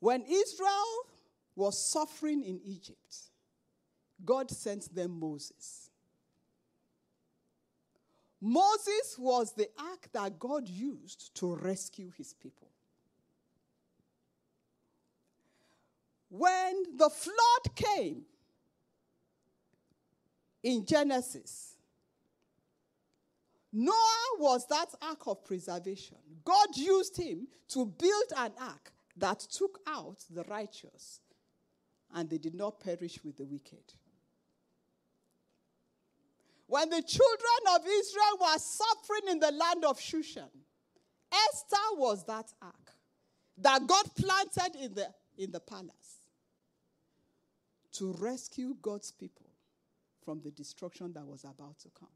When 0.00 0.22
Israel 0.22 1.06
was 1.58 1.76
suffering 1.76 2.44
in 2.44 2.60
Egypt, 2.64 3.16
God 4.24 4.48
sent 4.48 4.94
them 4.94 5.18
Moses. 5.18 5.90
Moses 8.40 9.16
was 9.18 9.52
the 9.52 9.68
ark 9.76 10.08
that 10.12 10.38
God 10.38 10.68
used 10.68 11.34
to 11.34 11.56
rescue 11.56 12.12
his 12.16 12.32
people. 12.32 12.68
When 16.30 16.84
the 16.96 17.10
flood 17.10 17.74
came 17.74 18.22
in 20.62 20.86
Genesis, 20.86 21.74
Noah 23.72 24.36
was 24.38 24.64
that 24.68 24.94
ark 25.02 25.26
of 25.26 25.44
preservation. 25.44 26.18
God 26.44 26.68
used 26.76 27.16
him 27.16 27.48
to 27.70 27.84
build 27.84 28.32
an 28.36 28.52
ark 28.60 28.92
that 29.16 29.40
took 29.40 29.80
out 29.88 30.18
the 30.30 30.44
righteous, 30.44 31.20
and 32.14 32.28
they 32.28 32.38
did 32.38 32.54
not 32.54 32.80
perish 32.80 33.18
with 33.24 33.36
the 33.36 33.44
wicked. 33.44 33.94
When 36.66 36.90
the 36.90 37.02
children 37.02 37.74
of 37.74 37.80
Israel 37.86 38.38
were 38.40 38.58
suffering 38.58 39.22
in 39.30 39.38
the 39.38 39.50
land 39.50 39.84
of 39.84 39.98
Shushan, 39.98 40.50
Esther 41.32 41.96
was 41.96 42.24
that 42.26 42.52
ark 42.60 42.92
that 43.58 43.86
God 43.86 44.04
planted 44.16 44.78
in 44.78 44.94
the, 44.94 45.08
in 45.36 45.50
the 45.50 45.60
palace 45.60 46.18
to 47.92 48.12
rescue 48.18 48.76
God's 48.80 49.10
people 49.10 49.46
from 50.24 50.40
the 50.42 50.50
destruction 50.50 51.12
that 51.14 51.26
was 51.26 51.44
about 51.44 51.78
to 51.80 51.88
come. 51.98 52.08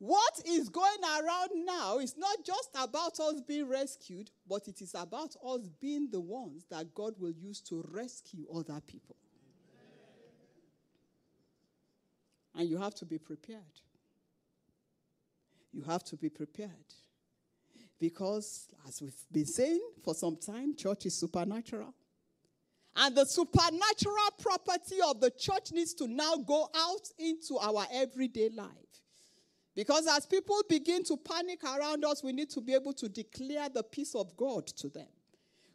What 0.00 0.40
is 0.46 0.70
going 0.70 1.04
around 1.04 1.50
now 1.66 1.98
is 1.98 2.16
not 2.16 2.38
just 2.42 2.70
about 2.74 3.20
us 3.20 3.42
being 3.46 3.68
rescued, 3.68 4.30
but 4.48 4.66
it 4.66 4.80
is 4.80 4.94
about 4.94 5.36
us 5.46 5.68
being 5.78 6.08
the 6.10 6.20
ones 6.20 6.64
that 6.70 6.94
God 6.94 7.16
will 7.18 7.32
use 7.32 7.60
to 7.68 7.84
rescue 7.92 8.46
other 8.50 8.80
people. 8.86 9.16
And 12.54 12.66
you 12.66 12.78
have 12.78 12.94
to 12.94 13.04
be 13.04 13.18
prepared. 13.18 13.60
You 15.70 15.82
have 15.82 16.02
to 16.04 16.16
be 16.16 16.30
prepared. 16.30 16.70
Because, 17.98 18.68
as 18.88 19.02
we've 19.02 19.12
been 19.30 19.44
saying 19.44 19.86
for 20.02 20.14
some 20.14 20.38
time, 20.38 20.74
church 20.76 21.04
is 21.04 21.20
supernatural. 21.20 21.92
And 22.96 23.14
the 23.14 23.26
supernatural 23.26 24.30
property 24.38 24.96
of 25.06 25.20
the 25.20 25.30
church 25.30 25.72
needs 25.72 25.92
to 25.94 26.08
now 26.08 26.36
go 26.36 26.70
out 26.74 27.06
into 27.18 27.58
our 27.58 27.86
everyday 27.92 28.48
life. 28.48 28.70
Because 29.74 30.06
as 30.08 30.26
people 30.26 30.60
begin 30.68 31.04
to 31.04 31.16
panic 31.16 31.62
around 31.64 32.04
us, 32.04 32.22
we 32.22 32.32
need 32.32 32.50
to 32.50 32.60
be 32.60 32.74
able 32.74 32.92
to 32.94 33.08
declare 33.08 33.68
the 33.68 33.82
peace 33.82 34.14
of 34.14 34.36
God 34.36 34.66
to 34.66 34.88
them. 34.88 35.06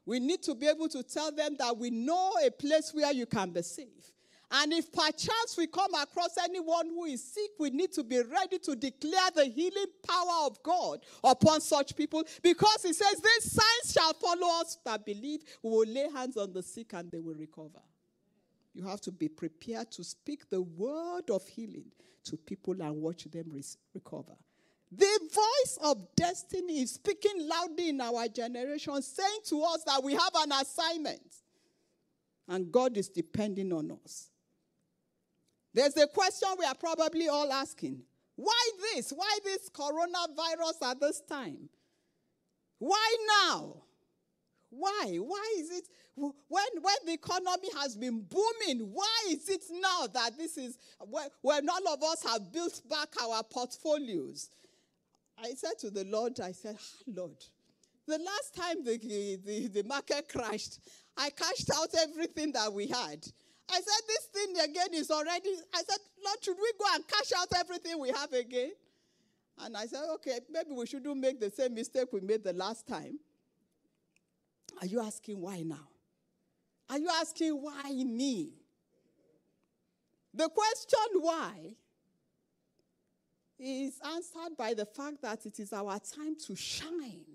We 0.05 0.19
need 0.19 0.43
to 0.43 0.53
be 0.53 0.67
able 0.67 0.89
to 0.89 1.01
tell 1.01 1.31
them 1.31 1.55
that 1.58 1.77
we 1.77 1.89
know 1.89 2.34
a 2.45 2.51
place 2.51 2.91
where 2.93 3.12
you 3.12 3.25
can 3.25 3.51
be 3.51 3.62
safe. 3.62 4.12
And 4.51 4.71
if 4.73 4.91
perchance 4.91 5.55
we 5.58 5.65
come 5.67 5.93
across 5.95 6.38
anyone 6.43 6.88
who 6.88 7.05
is 7.05 7.23
sick, 7.23 7.51
we 7.60 7.71
need 7.71 7.91
to 7.93 8.03
be 8.03 8.21
ready 8.21 8.60
to 8.60 8.75
declare 8.75 9.31
the 9.34 9.45
healing 9.45 9.88
power 10.08 10.45
of 10.45 10.62
God 10.62 10.99
upon 11.23 11.62
such 11.62 11.95
people 11.95 12.23
because 12.43 12.84
he 12.84 12.93
says, 12.93 13.21
These 13.21 13.51
signs 13.51 13.93
shall 13.93 14.13
follow 14.13 14.62
us 14.62 14.77
that 14.86 15.05
believe. 15.05 15.41
We 15.63 15.71
will 15.71 15.88
lay 15.88 16.10
hands 16.13 16.38
on 16.38 16.53
the 16.53 16.62
sick 16.62 16.93
and 16.93 17.10
they 17.10 17.19
will 17.19 17.34
recover. 17.34 17.81
You 18.73 18.86
have 18.86 19.01
to 19.01 19.12
be 19.12 19.29
prepared 19.29 19.91
to 19.93 20.03
speak 20.03 20.49
the 20.49 20.62
word 20.62 21.29
of 21.31 21.47
healing 21.47 21.91
to 22.26 22.38
people 22.38 22.82
and 22.82 23.02
watch 23.02 23.26
them 23.26 23.46
re- 23.52 23.64
recover. 23.94 24.34
The 24.92 25.20
voice 25.34 25.78
of 25.84 26.16
destiny 26.16 26.82
is 26.82 26.92
speaking 26.94 27.48
loudly 27.48 27.90
in 27.90 28.02
our 28.02 28.28
generation, 28.28 29.02
saying 29.02 29.40
to 29.50 29.62
us 29.64 29.84
that 29.86 30.04
we 30.04 30.14
have 30.14 30.32
an 30.36 30.52
assignment 30.52 31.36
and 32.48 32.72
God 32.72 32.98
is 32.98 33.10
depending 33.10 33.74
on 33.74 33.92
us. 34.04 34.30
There's 35.74 35.98
a 35.98 36.08
question 36.08 36.50
we 36.58 36.66
are 36.66 36.76
probably 36.76 37.28
all 37.28 37.52
asking. 37.52 38.02
Why 38.36 38.70
this? 38.94 39.12
Why 39.12 39.38
this 39.44 39.70
coronavirus 39.70 40.90
at 40.90 41.00
this 41.00 41.22
time? 41.22 41.70
Why 42.80 43.18
now? 43.28 43.85
Why? 44.78 45.18
Why 45.18 45.56
is 45.58 45.72
it 45.72 45.88
when, 46.16 46.34
when 46.48 46.96
the 47.06 47.14
economy 47.14 47.70
has 47.82 47.96
been 47.96 48.22
booming? 48.22 48.90
Why 48.92 49.18
is 49.30 49.50
it 49.50 49.64
now 49.72 50.08
that 50.14 50.38
this 50.38 50.58
is 50.58 50.78
when, 51.00 51.28
when 51.42 51.70
all 51.70 51.94
of 51.94 52.04
us 52.04 52.24
have 52.24 52.52
built 52.52 52.82
back 52.90 53.10
our 53.22 53.44
portfolios? 53.44 54.50
I 55.38 55.54
said 55.54 55.78
to 55.80 55.92
the 55.92 56.06
Lord, 56.06 56.40
I 56.40 56.54
said, 56.54 56.78
ah, 56.80 56.98
Lord, 57.08 57.36
the 58.08 58.18
last 58.18 58.56
time 58.56 58.84
the, 58.84 58.98
the, 59.46 59.68
the 59.68 59.84
market 59.84 60.30
crashed, 60.30 60.80
I 61.18 61.30
cashed 61.30 61.70
out 61.76 61.90
everything 62.00 62.52
that 62.54 62.72
we 62.72 62.88
had. 62.88 63.26
I 63.70 63.76
said, 63.76 64.02
This 64.08 64.26
thing 64.34 64.70
again 64.70 64.94
is 64.94 65.10
already. 65.10 65.50
I 65.74 65.82
said, 65.88 65.98
Lord, 66.24 66.38
should 66.44 66.58
we 66.58 66.72
go 66.80 66.86
and 66.94 67.08
cash 67.08 67.32
out 67.38 67.48
everything 67.58 68.00
we 68.00 68.10
have 68.10 68.32
again? 68.34 68.72
And 69.60 69.76
I 69.76 69.86
said, 69.88 70.04
Okay, 70.16 70.40
maybe 70.50 70.72
we 70.72 70.86
shouldn't 70.86 71.18
make 71.18 71.40
the 71.40 71.50
same 71.50 71.74
mistake 71.74 72.10
we 72.12 72.22
made 72.22 72.44
the 72.44 72.54
last 72.54 72.88
time. 72.88 73.20
Are 74.82 74.88
you 74.88 75.02
asking 75.02 75.40
why 75.40 75.62
now? 75.62 75.88
Are 76.90 77.00
you 77.00 77.10
asking 77.10 77.54
why 77.54 77.92
me? 77.92 78.54
The 80.34 80.50
question 80.50 81.22
why 81.22 81.76
is 83.58 84.00
answered 84.06 84.58
by 84.58 84.74
the 84.74 84.86
fact 84.86 85.22
that 85.22 85.46
it 85.46 85.60
is 85.60 85.72
our 85.72 86.00
time 86.00 86.36
to 86.48 86.56
shine. 86.56 87.26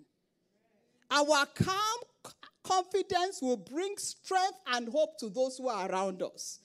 Our 1.10 1.46
calm 1.54 2.34
confidence 2.62 3.40
will 3.42 3.56
bring 3.56 3.96
strength 3.96 4.58
and 4.66 4.88
hope 4.88 5.18
to 5.18 5.28
those 5.28 5.56
who 5.56 5.68
are 5.68 5.90
around 5.90 6.22
us. 6.22 6.60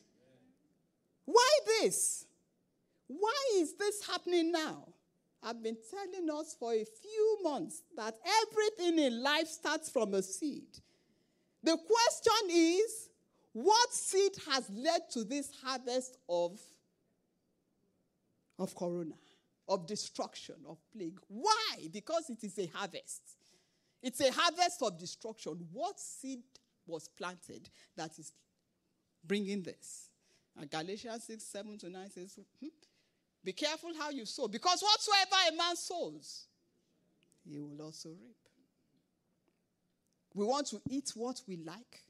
Why 1.26 1.50
this? 1.80 2.26
Why 3.08 3.36
is 3.56 3.74
this 3.76 4.06
happening 4.06 4.52
now? 4.52 4.88
I've 5.46 5.62
been 5.62 5.78
telling 5.92 6.28
us 6.40 6.56
for 6.60 6.74
a 6.74 6.84
few 6.84 7.38
months 7.44 7.84
that 7.96 8.16
everything 8.42 8.98
in 8.98 9.22
life 9.22 9.48
starts 9.48 9.92
from 9.92 10.16
a 10.16 10.24
seed. 10.24 10.66
The 11.62 11.78
question 11.78 12.50
is 12.50 13.10
what 13.54 13.94
seed 13.94 14.32
has 14.52 14.68
led 14.72 15.02
to 15.12 15.24
this 15.24 15.52
harvest 15.64 16.18
of, 16.28 16.60
of 18.58 18.76
corona, 18.76 19.14
of 19.68 19.86
destruction, 19.86 20.56
of 20.68 20.80
plague? 20.92 21.20
Why? 21.28 21.90
Because 21.94 22.32
it 22.32 22.44
is 22.44 22.58
a 22.58 22.66
harvest. 22.74 23.22
It's 24.02 24.22
a 24.22 24.32
harvest 24.32 24.82
of 24.82 24.98
destruction. 24.98 25.68
What 25.72 26.00
seed 26.00 26.42
was 26.88 27.08
planted 27.08 27.70
that 27.96 28.18
is 28.18 28.34
bringing 29.24 29.62
this? 29.62 30.10
And 30.58 30.70
Galatians 30.72 31.24
6 31.26 31.44
7 31.44 31.78
to 31.78 31.90
9 31.90 32.10
says, 32.10 32.40
hmm, 32.60 32.68
Be 33.46 33.54
careful 33.54 33.92
how 34.00 34.10
you 34.10 34.26
sow, 34.26 34.48
because 34.48 34.82
whatsoever 34.82 35.54
a 35.54 35.56
man 35.56 35.76
sows, 35.76 36.48
he 37.48 37.60
will 37.60 37.80
also 37.80 38.10
reap. 38.10 38.36
We 40.34 40.46
want 40.46 40.66
to 40.70 40.82
eat 40.90 41.12
what 41.14 41.40
we 41.48 41.58
like. 41.58 42.02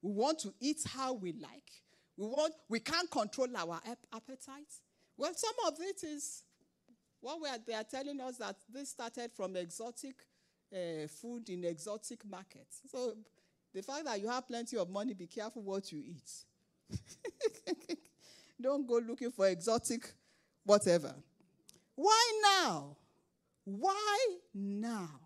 We 0.00 0.12
want 0.12 0.38
to 0.40 0.54
eat 0.60 0.80
how 0.88 1.12
we 1.12 1.34
like. 1.34 1.70
We 2.16 2.26
want 2.26 2.54
we 2.70 2.80
can't 2.80 3.10
control 3.10 3.48
our 3.54 3.80
appetites. 4.14 4.80
Well, 5.18 5.32
some 5.34 5.54
of 5.66 5.74
it 5.78 6.02
is 6.04 6.42
what 7.20 7.40
we 7.40 7.48
are, 7.48 7.58
they 7.64 7.74
are 7.74 7.84
telling 7.84 8.18
us 8.22 8.38
that 8.38 8.56
this 8.72 8.90
started 8.90 9.30
from 9.30 9.56
exotic 9.56 10.14
uh, 10.72 11.06
food 11.06 11.50
in 11.50 11.64
exotic 11.64 12.24
markets. 12.28 12.80
So 12.90 13.14
the 13.74 13.82
fact 13.82 14.06
that 14.06 14.20
you 14.20 14.28
have 14.28 14.48
plenty 14.48 14.78
of 14.78 14.88
money, 14.88 15.12
be 15.12 15.26
careful 15.26 15.62
what 15.62 15.92
you 15.92 16.02
eat. 16.02 16.98
Don't 18.60 18.86
go 18.86 18.98
looking 19.06 19.30
for 19.30 19.46
exotic 19.46 20.12
whatever. 20.64 21.14
Why 21.94 22.40
now? 22.42 22.96
Why 23.64 24.18
now? 24.54 25.20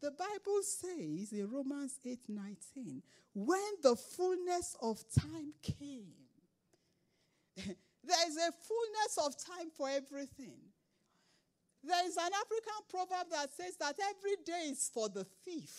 The 0.00 0.10
Bible 0.10 0.62
says 0.62 1.32
in 1.32 1.48
Romans 1.50 1.98
8 2.04 2.18
19, 2.28 3.02
when 3.34 3.62
the 3.82 3.96
fullness 3.96 4.76
of 4.82 5.02
time 5.18 5.52
came, 5.62 6.12
there 7.56 8.28
is 8.28 8.36
a 8.36 8.52
fullness 8.52 9.18
of 9.24 9.34
time 9.44 9.70
for 9.76 9.88
everything. 9.88 10.56
There 11.82 12.06
is 12.06 12.16
an 12.16 12.30
African 12.32 12.82
proverb 12.88 13.30
that 13.30 13.54
says 13.54 13.76
that 13.76 13.96
every 13.98 14.36
day 14.44 14.70
is 14.70 14.90
for 14.92 15.08
the 15.08 15.24
thief, 15.44 15.72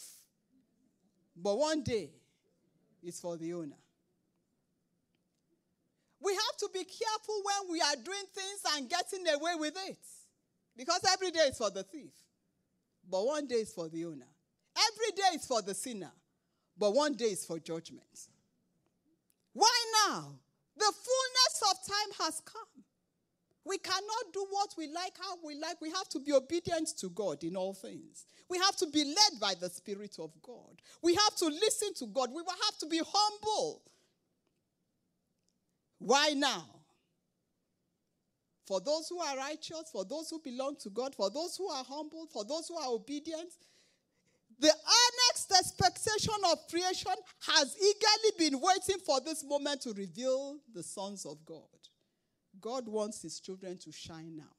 but 1.36 1.58
one 1.58 1.84
day 1.84 2.12
is 3.04 3.20
for 3.20 3.38
the 3.38 3.54
owner. 3.54 3.76
We 6.22 6.34
have 6.34 6.58
to 6.60 6.70
be 6.74 6.84
careful 6.84 7.42
when 7.44 7.72
we 7.72 7.82
are 7.82 7.96
doing 7.96 8.26
things 8.34 8.62
and 8.76 8.90
getting 8.90 9.28
away 9.28 9.56
with 9.60 9.76
it. 9.88 10.00
Because 10.78 11.02
every 11.12 11.32
day 11.32 11.48
is 11.50 11.58
for 11.58 11.70
the 11.70 11.84
thief, 11.84 12.12
but 13.10 13.26
one 13.26 13.48
day 13.48 13.56
is 13.56 13.72
for 13.72 13.88
the 13.88 14.06
owner. 14.06 14.28
Every 14.78 15.12
day 15.16 15.38
is 15.38 15.46
for 15.46 15.62
the 15.62 15.74
sinner, 15.74 16.12
but 16.78 16.94
one 16.94 17.14
day 17.14 17.26
is 17.26 17.46
for 17.46 17.60
judgment. 17.60 18.04
Why 19.54 19.72
now? 20.10 20.36
The 20.78 20.92
fullness 20.92 21.72
of 21.72 21.88
time 21.88 22.26
has 22.26 22.42
come. 22.42 22.84
We 23.64 23.78
cannot 23.80 24.34
do 24.34 24.46
what 24.50 24.76
we 24.78 24.88
like, 24.88 25.14
how 25.18 25.38
we 25.44 25.56
like. 25.56 25.82
We 25.82 25.90
have 25.90 26.08
to 26.10 26.20
be 26.20 26.34
obedient 26.34 26.90
to 27.00 27.10
God 27.10 27.44
in 27.44 27.56
all 27.56 27.74
things. 27.74 28.26
We 28.50 28.60
have 28.60 28.76
to 28.78 28.88
be 28.88 29.04
led 29.04 29.40
by 29.40 29.56
the 29.60 29.70
Spirit 29.70 30.18
of 30.20 30.32
God. 30.44 30.82
We 31.02 31.16
have 31.16 31.36
to 31.38 31.46
listen 31.46 31.94
to 31.96 32.08
God. 32.08 32.30
We 32.30 32.44
will 32.44 32.60
have 32.66 32.78
to 32.80 32.86
be 32.86 33.02
humble. 33.04 33.82
Why 36.00 36.34
now? 36.36 36.66
For 38.66 38.82
those 38.82 39.08
who 39.10 39.20
are 39.20 39.38
righteous, 39.38 39.90
for 39.92 40.06
those 40.06 40.30
who 40.30 40.40
belong 40.40 40.76
to 40.82 40.90
God, 40.90 41.14
for 41.14 41.30
those 41.30 41.56
who 41.56 41.68
are 41.70 41.84
humble, 41.84 42.28
for 42.34 42.44
those 42.44 42.68
who 42.68 42.78
are 42.78 42.90
obedient, 42.90 43.52
the 44.60 44.74
next 45.28 45.52
expectation 45.52 46.34
of 46.52 46.58
creation 46.70 47.14
has 47.48 47.76
eagerly 47.78 48.50
been 48.50 48.60
waiting 48.60 48.98
for 49.06 49.20
this 49.22 49.44
moment 49.44 49.82
to 49.82 49.94
reveal 49.94 50.58
the 50.74 50.82
sons 50.82 51.26
of 51.26 51.46
God. 51.46 51.62
God 52.62 52.88
wants 52.88 53.22
his 53.22 53.40
children 53.40 53.78
to 53.80 53.92
shine 53.92 54.38
now. 54.38 54.56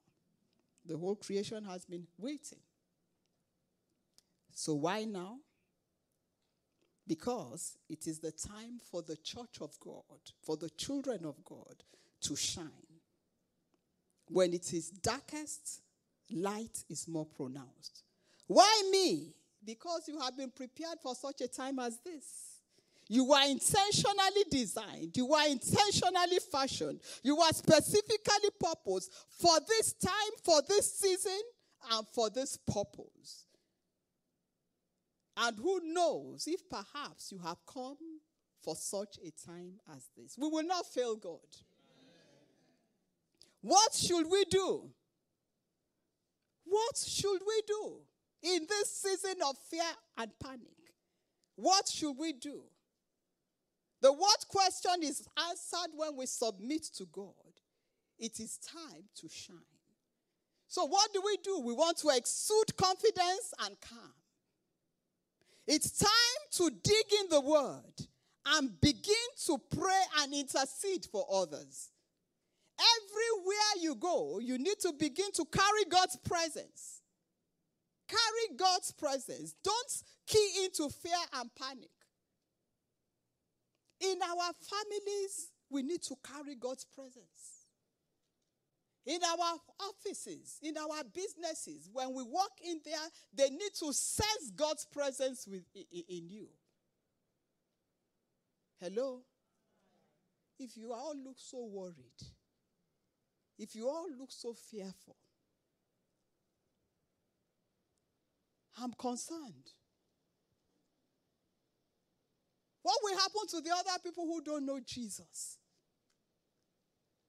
The 0.85 0.97
whole 0.97 1.17
creation 1.17 1.65
has 1.65 1.85
been 1.85 2.07
waiting. 2.19 2.61
So, 4.53 4.75
why 4.75 5.05
now? 5.05 5.39
Because 7.07 7.79
it 7.89 8.07
is 8.07 8.19
the 8.19 8.33
time 8.33 8.81
for 8.91 9.03
the 9.03 9.17
church 9.17 9.61
of 9.61 9.79
God, 9.81 10.03
for 10.43 10.57
the 10.57 10.71
children 10.71 11.25
of 11.25 11.45
God 11.45 11.83
to 12.23 12.35
shine. 12.35 12.67
When 14.29 14.53
it 14.53 14.73
is 14.73 14.91
darkest, 14.91 15.83
light 16.31 16.85
is 16.91 17.07
more 17.07 17.27
pronounced. 17.27 18.03
Why 18.49 18.83
me? 18.91 19.35
Because 19.65 20.09
you 20.09 20.19
have 20.21 20.37
been 20.37 20.51
prepared 20.51 20.99
for 21.03 21.15
such 21.15 21.41
a 21.41 21.49
time 21.49 21.79
as 21.79 21.99
this. 22.05 22.57
You 23.09 23.25
were 23.25 23.43
intentionally 23.47 24.45
designed. 24.51 25.17
You 25.17 25.27
were 25.27 25.47
intentionally 25.49 26.39
fashioned. 26.51 27.01
You 27.23 27.37
were 27.37 27.53
specifically 27.53 28.51
purposed 28.61 29.13
for 29.29 29.59
this 29.69 29.93
time, 29.93 30.33
for 30.43 30.61
this 30.69 30.99
season, 30.99 31.41
and 31.93 32.07
for 32.09 32.31
this 32.31 32.57
purpose. 32.57 33.46
And 35.37 35.59
who 35.59 35.81
knows 35.83 36.47
if 36.47 36.69
perhaps 36.69 37.31
you 37.31 37.39
have 37.39 37.59
come 37.67 37.97
for 38.63 38.75
such 38.75 39.19
a 39.19 39.31
time 39.47 39.75
as 39.95 40.09
this. 40.17 40.37
We 40.39 40.49
will 40.49 40.65
not 40.65 40.87
fail 40.87 41.17
God. 41.17 41.41
What 43.61 43.93
should 43.95 44.31
we 44.31 44.45
do? 44.45 44.91
What 46.65 46.97
should 46.97 47.41
we 47.47 47.63
do 47.67 47.99
in 48.43 48.67
this 48.69 49.01
season 49.01 49.37
of 49.47 49.57
fear 49.71 49.83
and 50.19 50.31
panic? 50.43 50.93
What 51.57 51.89
should 51.89 52.13
we 52.13 52.33
do? 52.33 52.63
The 54.03 54.13
what 54.13 54.45
question 54.49 55.03
is 55.03 55.27
answered 55.49 55.93
when 55.95 56.17
we 56.17 56.27
submit 56.27 56.85
to 56.97 57.07
God. 57.07 57.33
It 58.19 58.41
is 58.41 58.59
time 58.59 59.05
to 59.17 59.29
shine. 59.29 59.57
So, 60.69 60.85
what 60.85 61.13
do 61.13 61.23
we 61.25 61.39
do? 61.43 61.61
We 61.61 61.73
want 61.73 61.99
to 61.99 62.09
exude 62.09 62.77
confidence 62.77 63.55
and 63.65 63.77
calm. 63.81 64.13
It's 65.67 65.99
time 65.99 66.09
to 66.53 66.71
dig 66.71 67.13
in 67.21 67.29
the 67.31 67.41
word 67.41 68.07
and 68.47 68.81
begin 68.81 69.15
to 69.47 69.59
pray 69.77 70.03
and 70.21 70.33
intercede 70.33 71.07
for 71.11 71.27
others. 71.33 71.91
Everywhere 72.79 73.83
you 73.83 73.95
go, 73.97 74.39
you 74.39 74.59
need 74.59 74.79
to 74.81 74.93
begin 74.93 75.33
to 75.33 75.45
carry 75.47 75.85
God's 75.91 76.17
presence. 76.17 77.01
Carry 78.09 78.57
God's 78.57 78.93
presence. 78.93 79.55
Don't 79.65 80.03
key 80.27 80.65
into 80.65 80.89
fear 80.91 81.19
and 81.35 81.51
panic. 81.57 81.91
In 84.01 84.19
our 84.23 84.53
families, 84.53 85.49
we 85.71 85.83
need 85.83 86.03
to 86.03 86.15
carry 86.23 86.55
God's 86.55 86.85
presence. 86.85 87.56
In 89.07 89.21
our 89.23 89.61
offices, 89.89 90.59
in 90.63 90.77
our 90.77 91.05
businesses, 91.15 91.89
when 91.93 92.13
we 92.13 92.25
walk 92.25 92.51
in 92.65 92.81
there, 92.85 92.95
they 93.33 93.51
need 93.51 93.73
to 93.79 93.93
sense 93.93 94.51
God's 94.57 94.85
presence 94.85 95.47
with, 95.47 95.63
in 95.75 96.29
you. 96.29 96.49
Hello? 98.81 99.21
If 100.59 100.77
you 100.77 100.93
all 100.93 101.15
look 101.25 101.37
so 101.39 101.65
worried, 101.67 102.21
if 103.59 103.77
you 103.77 103.89
all 103.89 104.09
look 104.19 104.33
so 104.33 104.55
fearful, 104.55 105.17
I'm 108.83 108.93
concerned. 108.93 109.71
What 112.83 112.99
will 113.03 113.19
happen 113.19 113.47
to 113.51 113.61
the 113.61 113.71
other 113.71 113.99
people 114.03 114.25
who 114.25 114.43
don't 114.43 114.67
know 114.67 114.81
Jesus? 114.85 115.59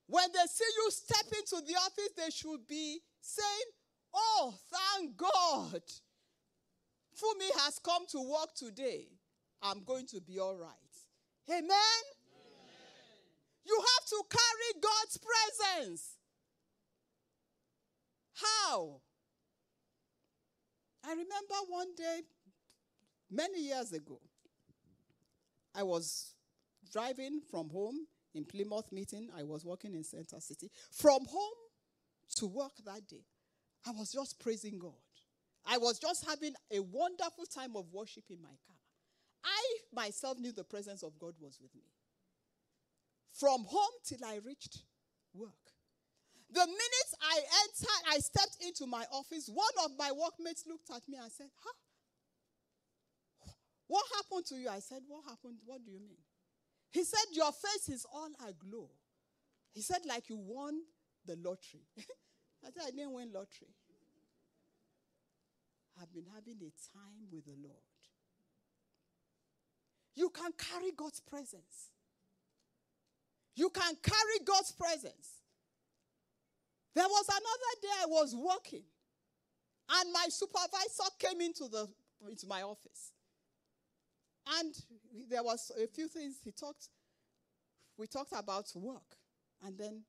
When 0.08 0.26
they 0.34 0.48
see 0.50 0.64
you 0.64 0.92
step 0.92 1.26
into 1.38 1.66
the 1.66 1.76
office, 1.76 2.10
they 2.16 2.30
should 2.32 2.66
be 2.68 3.00
saying, 3.22 3.72
Oh, 4.14 4.54
thank 4.72 5.18
God. 5.18 5.82
Fumi 7.16 7.50
has 7.64 7.80
come 7.80 8.06
to 8.12 8.22
work 8.22 8.54
today. 8.56 9.08
I'm 9.62 9.84
going 9.84 10.06
to 10.08 10.22
be 10.22 10.40
all 10.40 10.56
right. 10.56 10.70
Amen? 11.50 11.64
Amen? 11.64 11.72
You 13.66 13.76
have 13.76 14.10
to 14.10 14.24
carry 14.30 14.82
God's 14.82 15.18
presence. 15.18 16.16
How? 18.34 19.02
I 21.04 21.10
remember 21.10 21.56
one 21.70 21.96
day, 21.96 22.22
many 23.32 23.62
years 23.68 23.92
ago, 23.94 24.20
I 25.74 25.84
was 25.84 26.36
driving 26.92 27.42
from 27.50 27.70
home 27.70 28.08
in 28.38 28.46
Plymouth 28.46 28.92
meeting. 28.92 29.30
I 29.38 29.44
was 29.44 29.66
working 29.66 29.94
in 29.94 30.04
Center 30.04 30.40
City. 30.40 30.70
From 30.92 31.26
home 31.26 31.58
to 32.38 32.48
work 32.48 32.74
that 32.86 33.08
day, 33.08 33.26
I 33.86 33.92
was 33.92 34.12
just 34.12 34.40
praising 34.40 34.80
God. 34.80 34.94
I 35.66 35.78
was 35.78 36.00
just 36.00 36.26
having 36.26 36.54
a 36.72 36.80
wonderful 36.80 37.46
time 37.46 37.76
of 37.76 37.92
worship 37.92 38.24
in 38.30 38.42
my 38.42 38.48
car. 38.48 38.78
I 39.44 39.64
myself 39.94 40.38
knew 40.40 40.52
the 40.52 40.64
presence 40.64 41.04
of 41.04 41.18
God 41.20 41.34
was 41.40 41.60
with 41.62 41.74
me. 41.76 41.90
From 43.34 43.66
home 43.66 43.96
till 44.06 44.24
I 44.26 44.40
reached 44.46 44.80
work. 45.34 45.52
The 46.50 46.66
minute 46.66 47.12
I 47.22 47.36
entered, 47.36 48.04
I 48.10 48.18
stepped 48.20 48.58
into 48.66 48.88
my 48.88 49.04
office, 49.12 49.50
one 49.54 49.86
of 49.86 49.92
my 50.00 50.12
workmates 50.12 50.64
looked 50.66 50.90
at 50.96 51.04
me 51.08 51.18
and 51.22 51.32
said, 51.32 51.50
Huh? 51.60 51.74
What 53.88 54.06
happened 54.16 54.46
to 54.48 54.56
you? 54.56 54.70
I 54.70 54.80
said, 54.80 55.02
What 55.08 55.24
happened? 55.28 55.58
What 55.66 55.84
do 55.84 55.92
you 55.92 56.00
mean? 56.00 56.24
He 56.92 57.04
said, 57.04 57.26
Your 57.34 57.52
face 57.52 57.90
is 57.90 58.06
all 58.12 58.30
aglow. 58.48 58.90
He 59.74 59.82
said, 59.82 60.00
like 60.08 60.30
you 60.30 60.38
won 60.38 60.82
the 61.26 61.36
lottery. 61.36 61.86
I 62.66 62.72
said, 62.72 62.84
I 62.88 62.90
didn't 62.90 63.14
win 63.14 63.30
lottery. 63.32 63.76
I've 66.02 66.12
been 66.12 66.26
having 66.34 66.58
a 66.62 66.72
time 66.98 67.28
with 67.32 67.46
the 67.46 67.56
Lord. 67.62 67.76
You 70.16 70.30
can 70.30 70.52
carry 70.58 70.92
God's 70.96 71.20
presence. 71.20 71.92
You 73.56 73.70
can 73.70 73.96
carry 74.02 74.46
God's 74.46 74.72
presence. 74.72 75.42
There 76.96 77.06
was 77.08 77.26
another 77.30 77.82
day 77.82 77.88
I 78.02 78.06
was 78.08 78.36
working, 78.36 78.84
and 79.92 80.12
my 80.12 80.26
supervisor 80.30 81.12
came 81.20 81.42
into 81.42 81.68
the 81.68 81.88
into 82.28 82.48
my 82.48 82.64
office. 82.64 83.12
And 84.60 84.74
there 85.30 85.44
was 85.44 85.72
a 85.82 85.88
few 85.88 86.08
things 86.08 86.36
he 86.44 86.52
talked. 86.52 86.90
We 87.98 88.08
talked 88.08 88.34
about 88.36 88.72
work, 88.76 89.18
and 89.66 89.78
then 89.78 90.04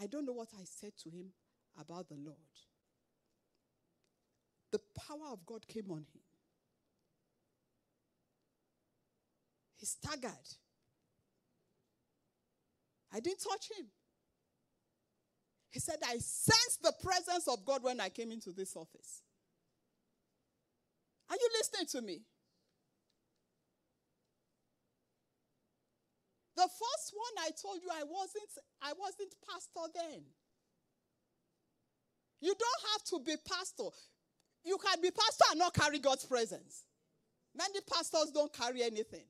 I 0.00 0.06
don't 0.06 0.26
know 0.26 0.32
what 0.32 0.48
I 0.58 0.64
said 0.64 0.92
to 1.04 1.10
him 1.10 1.32
about 1.78 2.08
the 2.08 2.16
Lord. 2.16 2.36
The 4.72 4.80
power 4.98 5.32
of 5.32 5.44
God 5.46 5.66
came 5.66 5.90
on 5.90 5.98
him. 5.98 6.22
He 9.78 9.86
staggered. 9.86 10.30
I 13.12 13.20
didn't 13.20 13.40
touch 13.40 13.70
him. 13.76 13.86
He 15.70 15.80
said, 15.80 15.96
I 16.06 16.18
sensed 16.18 16.82
the 16.82 16.92
presence 17.02 17.48
of 17.48 17.64
God 17.64 17.82
when 17.82 18.00
I 18.00 18.08
came 18.08 18.32
into 18.32 18.52
this 18.52 18.76
office. 18.76 19.22
Are 21.28 21.36
you 21.36 21.48
listening 21.58 21.86
to 21.92 22.02
me? 22.02 22.22
The 26.60 26.68
first 26.68 27.14
one 27.16 27.46
I 27.46 27.50
told 27.56 27.80
you 27.80 27.88
I 27.88 28.04
wasn't 28.04 28.52
I 28.82 28.92
wasn't 28.92 29.32
pastor 29.48 29.88
then. 29.94 30.20
You 32.42 32.52
don't 32.52 32.82
have 32.92 33.02
to 33.04 33.20
be 33.24 33.34
pastor. 33.48 33.88
You 34.62 34.76
can 34.76 35.00
be 35.00 35.10
pastor 35.10 35.44
and 35.52 35.58
not 35.58 35.72
carry 35.72 35.98
God's 36.00 36.26
presence. 36.26 36.84
Many 37.56 37.80
pastors 37.90 38.30
don't 38.34 38.52
carry 38.52 38.82
anything. 38.82 39.24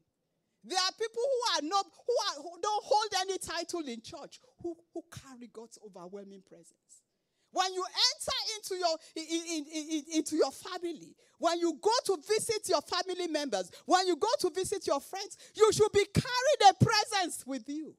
There 0.64 0.76
are 0.76 0.92
people 0.98 1.22
who 1.22 1.40
are 1.54 1.68
not 1.70 1.86
who 2.04 2.14
are 2.26 2.42
who 2.42 2.60
don't 2.60 2.84
hold 2.84 3.14
any 3.20 3.38
title 3.38 3.86
in 3.86 4.02
church 4.02 4.40
who, 4.60 4.76
who 4.92 5.04
carry 5.22 5.46
God's 5.52 5.78
overwhelming 5.86 6.42
presence. 6.48 7.06
When 7.52 7.72
you 7.74 7.84
enter 7.84 8.38
into 8.56 8.74
your 8.76 8.96
in, 9.16 9.24
in, 9.24 9.64
in, 9.72 10.04
into 10.18 10.36
your 10.36 10.52
family, 10.52 11.16
when 11.38 11.58
you 11.58 11.78
go 11.80 11.90
to 12.06 12.18
visit 12.26 12.68
your 12.68 12.80
family 12.82 13.26
members, 13.26 13.70
when 13.86 14.06
you 14.06 14.16
go 14.16 14.28
to 14.40 14.50
visit 14.50 14.86
your 14.86 15.00
friends, 15.00 15.36
you 15.56 15.72
should 15.72 15.90
be 15.92 16.06
carrying 16.14 16.70
a 16.70 16.84
presence 16.84 17.44
with 17.46 17.68
you. 17.68 17.94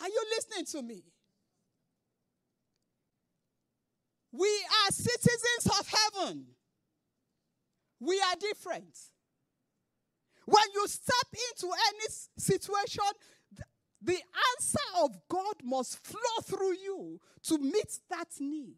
Are 0.00 0.08
you 0.08 0.24
listening 0.36 0.66
to 0.66 0.82
me? 0.82 1.04
We 4.32 4.48
are 4.48 4.90
citizens 4.92 5.78
of 5.78 5.88
heaven. 5.88 6.46
We 8.00 8.20
are 8.20 8.36
different. 8.38 8.98
When 10.44 10.64
you 10.74 10.86
step 10.88 11.28
into 11.32 11.72
any 11.72 12.06
situation, 12.36 13.04
the 14.04 14.18
answer 14.52 14.78
of 15.02 15.16
God 15.28 15.54
must 15.62 15.98
flow 16.04 16.40
through 16.44 16.74
you 16.74 17.20
to 17.44 17.58
meet 17.58 17.98
that 18.10 18.28
need. 18.38 18.76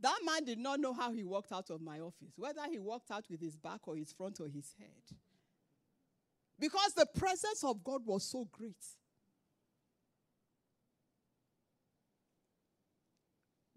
That 0.00 0.18
man 0.24 0.44
did 0.44 0.58
not 0.58 0.80
know 0.80 0.92
how 0.92 1.12
he 1.12 1.24
walked 1.24 1.52
out 1.52 1.70
of 1.70 1.80
my 1.80 2.00
office, 2.00 2.32
whether 2.36 2.62
he 2.70 2.78
walked 2.78 3.10
out 3.10 3.24
with 3.30 3.40
his 3.40 3.56
back 3.56 3.80
or 3.86 3.96
his 3.96 4.12
front 4.12 4.40
or 4.40 4.48
his 4.48 4.74
head. 4.78 5.18
Because 6.58 6.94
the 6.94 7.06
presence 7.06 7.62
of 7.64 7.82
God 7.82 8.02
was 8.04 8.24
so 8.24 8.48
great. 8.50 8.74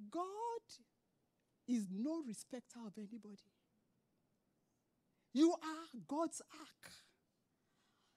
God 0.10 0.24
is 1.68 1.88
no 1.92 2.22
respecter 2.26 2.80
of 2.86 2.94
anybody. 2.98 3.38
You 5.34 5.52
are 5.52 6.00
God's 6.08 6.42
ark. 6.60 6.92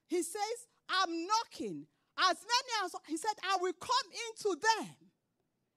He 0.07 0.23
says, 0.23 0.67
I'm 0.89 1.27
knocking. 1.27 1.87
As 2.19 2.37
many 2.37 2.85
as 2.85 2.93
he 3.09 3.17
said, 3.17 3.33
I 3.43 3.57
will 3.61 3.73
come 3.73 4.13
into 4.29 4.61
them. 4.61 4.95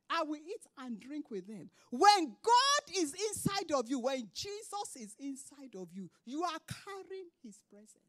I 0.10 0.24
will 0.24 0.36
eat 0.36 0.66
and 0.78 1.00
drink 1.00 1.32
with 1.32 1.48
them. 1.48 1.70
When 1.90 2.36
God 2.44 2.96
is 2.98 3.14
inside 3.14 3.72
of 3.74 3.90
you, 3.90 4.00
when 4.00 4.30
Jesus 4.34 4.96
is 4.96 5.16
inside 5.20 5.76
of 5.76 5.88
you, 5.94 6.10
you 6.26 6.44
are 6.44 6.60
carrying 6.68 7.30
his 7.44 7.58
presence. 7.70 8.00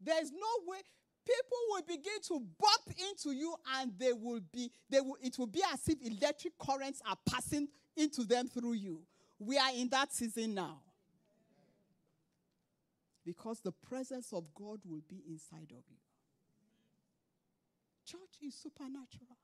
There's 0.00 0.30
no 0.30 0.66
way 0.66 0.78
people 1.26 1.58
will 1.70 1.82
begin 1.82 2.20
to 2.28 2.40
bump 2.58 2.98
into 3.10 3.36
you 3.36 3.54
and 3.78 3.92
they 3.98 4.12
will 4.12 4.40
be 4.52 4.70
they 4.88 5.00
will 5.00 5.16
it 5.22 5.38
will 5.38 5.46
be 5.46 5.62
as 5.72 5.86
if 5.88 6.00
electric 6.02 6.54
currents 6.58 7.02
are 7.08 7.16
passing 7.28 7.68
into 7.96 8.24
them 8.24 8.48
through 8.48 8.72
you 8.72 9.02
we 9.40 9.58
are 9.58 9.72
in 9.74 9.88
that 9.88 10.12
season 10.12 10.54
now 10.54 10.78
because 13.24 13.60
the 13.60 13.72
presence 13.72 14.32
of 14.32 14.44
god 14.54 14.78
will 14.84 15.02
be 15.08 15.22
inside 15.28 15.70
of 15.70 15.84
you 15.88 15.98
church 18.06 18.38
is 18.46 18.54
supernatural 18.54 19.36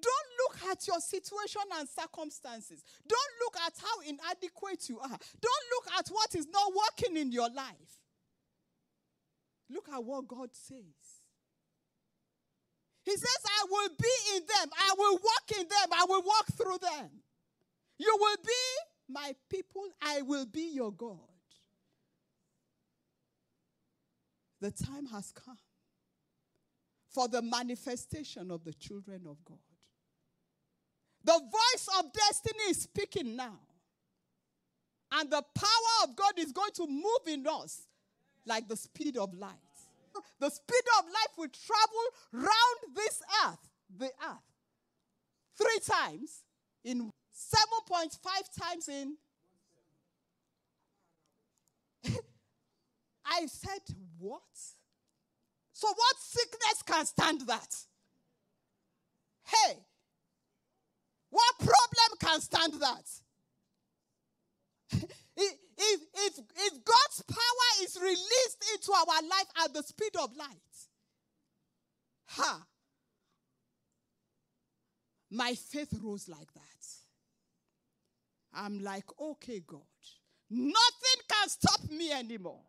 don't 0.00 0.30
look 0.38 0.70
at 0.70 0.86
your 0.86 1.00
situation 1.00 1.62
and 1.78 1.88
circumstances. 1.88 2.82
Don't 3.06 3.32
look 3.40 3.56
at 3.66 3.74
how 3.80 4.00
inadequate 4.00 4.88
you 4.88 4.98
are. 4.98 5.08
Don't 5.08 5.66
look 5.74 5.98
at 5.98 6.08
what 6.08 6.34
is 6.34 6.46
not 6.48 6.72
working 6.72 7.16
in 7.16 7.32
your 7.32 7.48
life. 7.50 7.98
Look 9.68 9.88
at 9.92 10.02
what 10.02 10.26
God 10.26 10.50
says. 10.52 11.20
He 13.04 13.12
says, 13.12 13.42
I 13.46 13.64
will 13.70 13.88
be 13.98 14.36
in 14.36 14.42
them, 14.42 14.68
I 14.76 14.94
will 14.96 15.14
walk 15.14 15.58
in 15.58 15.66
them, 15.66 15.88
I 15.92 16.04
will 16.08 16.22
walk 16.22 16.46
through 16.52 16.78
them. 16.78 17.10
You 17.98 18.16
will 18.18 18.36
be 18.44 18.89
my 19.12 19.34
people, 19.48 19.82
I 20.02 20.22
will 20.22 20.46
be 20.46 20.70
your 20.72 20.92
God. 20.92 21.18
The 24.60 24.70
time 24.70 25.06
has 25.06 25.32
come 25.32 25.58
for 27.08 27.28
the 27.28 27.42
manifestation 27.42 28.50
of 28.50 28.64
the 28.64 28.72
children 28.74 29.22
of 29.26 29.42
God. 29.44 29.58
The 31.24 31.32
voice 31.32 31.88
of 31.98 32.12
destiny 32.12 32.64
is 32.70 32.82
speaking 32.82 33.36
now. 33.36 33.58
And 35.12 35.28
the 35.28 35.42
power 35.54 36.04
of 36.04 36.14
God 36.14 36.32
is 36.38 36.52
going 36.52 36.70
to 36.74 36.86
move 36.86 37.26
in 37.26 37.46
us 37.46 37.82
like 38.46 38.68
the 38.68 38.76
speed 38.76 39.16
of 39.16 39.34
light. 39.34 39.54
The 40.38 40.50
speed 40.50 40.84
of 40.98 41.04
light 41.06 41.28
will 41.36 41.48
travel 41.48 42.46
round 42.46 42.94
this 42.94 43.22
earth, 43.46 43.68
the 43.98 44.06
earth, 44.06 44.50
three 45.56 45.78
times 45.84 46.44
in 46.84 47.12
7.5 47.34 48.18
times 48.58 48.88
in. 48.88 49.16
I 53.24 53.46
said, 53.46 53.82
What? 54.18 54.42
So, 55.72 55.88
what 55.88 56.16
sickness 56.18 56.82
can 56.84 57.06
stand 57.06 57.40
that? 57.46 57.74
Hey, 59.46 59.78
what 61.30 61.58
problem 61.58 62.18
can 62.20 62.40
stand 62.40 62.74
that? 62.74 63.08
if, 65.36 66.00
if, 66.14 66.38
if 66.38 66.84
God's 66.84 67.22
power 67.26 67.82
is 67.82 67.96
released 68.00 68.64
into 68.74 68.92
our 68.92 69.22
life 69.22 69.64
at 69.64 69.72
the 69.72 69.82
speed 69.82 70.12
of 70.20 70.36
light, 70.36 70.48
ha, 72.26 72.66
my 75.30 75.54
faith 75.54 75.94
rose 76.02 76.28
like 76.28 76.52
that. 76.52 76.99
I'm 78.54 78.78
like, 78.80 79.04
okay, 79.20 79.60
God, 79.66 79.80
nothing 80.50 81.20
can 81.28 81.48
stop 81.48 81.90
me 81.90 82.12
anymore. 82.12 82.62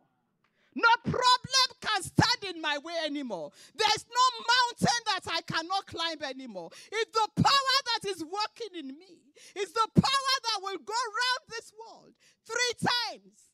No 0.74 0.88
problem 1.04 1.68
can 1.80 2.02
stand 2.02 2.54
in 2.54 2.62
my 2.62 2.78
way 2.78 2.94
anymore. 3.04 3.50
There's 3.76 4.06
no 4.08 4.26
mountain 4.40 5.00
that 5.06 5.24
I 5.28 5.42
cannot 5.42 5.86
climb 5.86 6.22
anymore. 6.22 6.70
It's 6.90 7.12
the 7.12 7.28
power 7.42 7.76
that 7.92 8.08
is 8.08 8.24
working 8.24 8.78
in 8.78 8.88
me. 8.98 9.20
It's 9.54 9.72
the 9.72 9.88
power 9.94 10.34
that 10.44 10.62
will 10.62 10.78
go 10.78 10.96
around 10.96 11.42
this 11.50 11.72
world 11.76 12.14
three 12.46 12.88
times, 12.88 13.52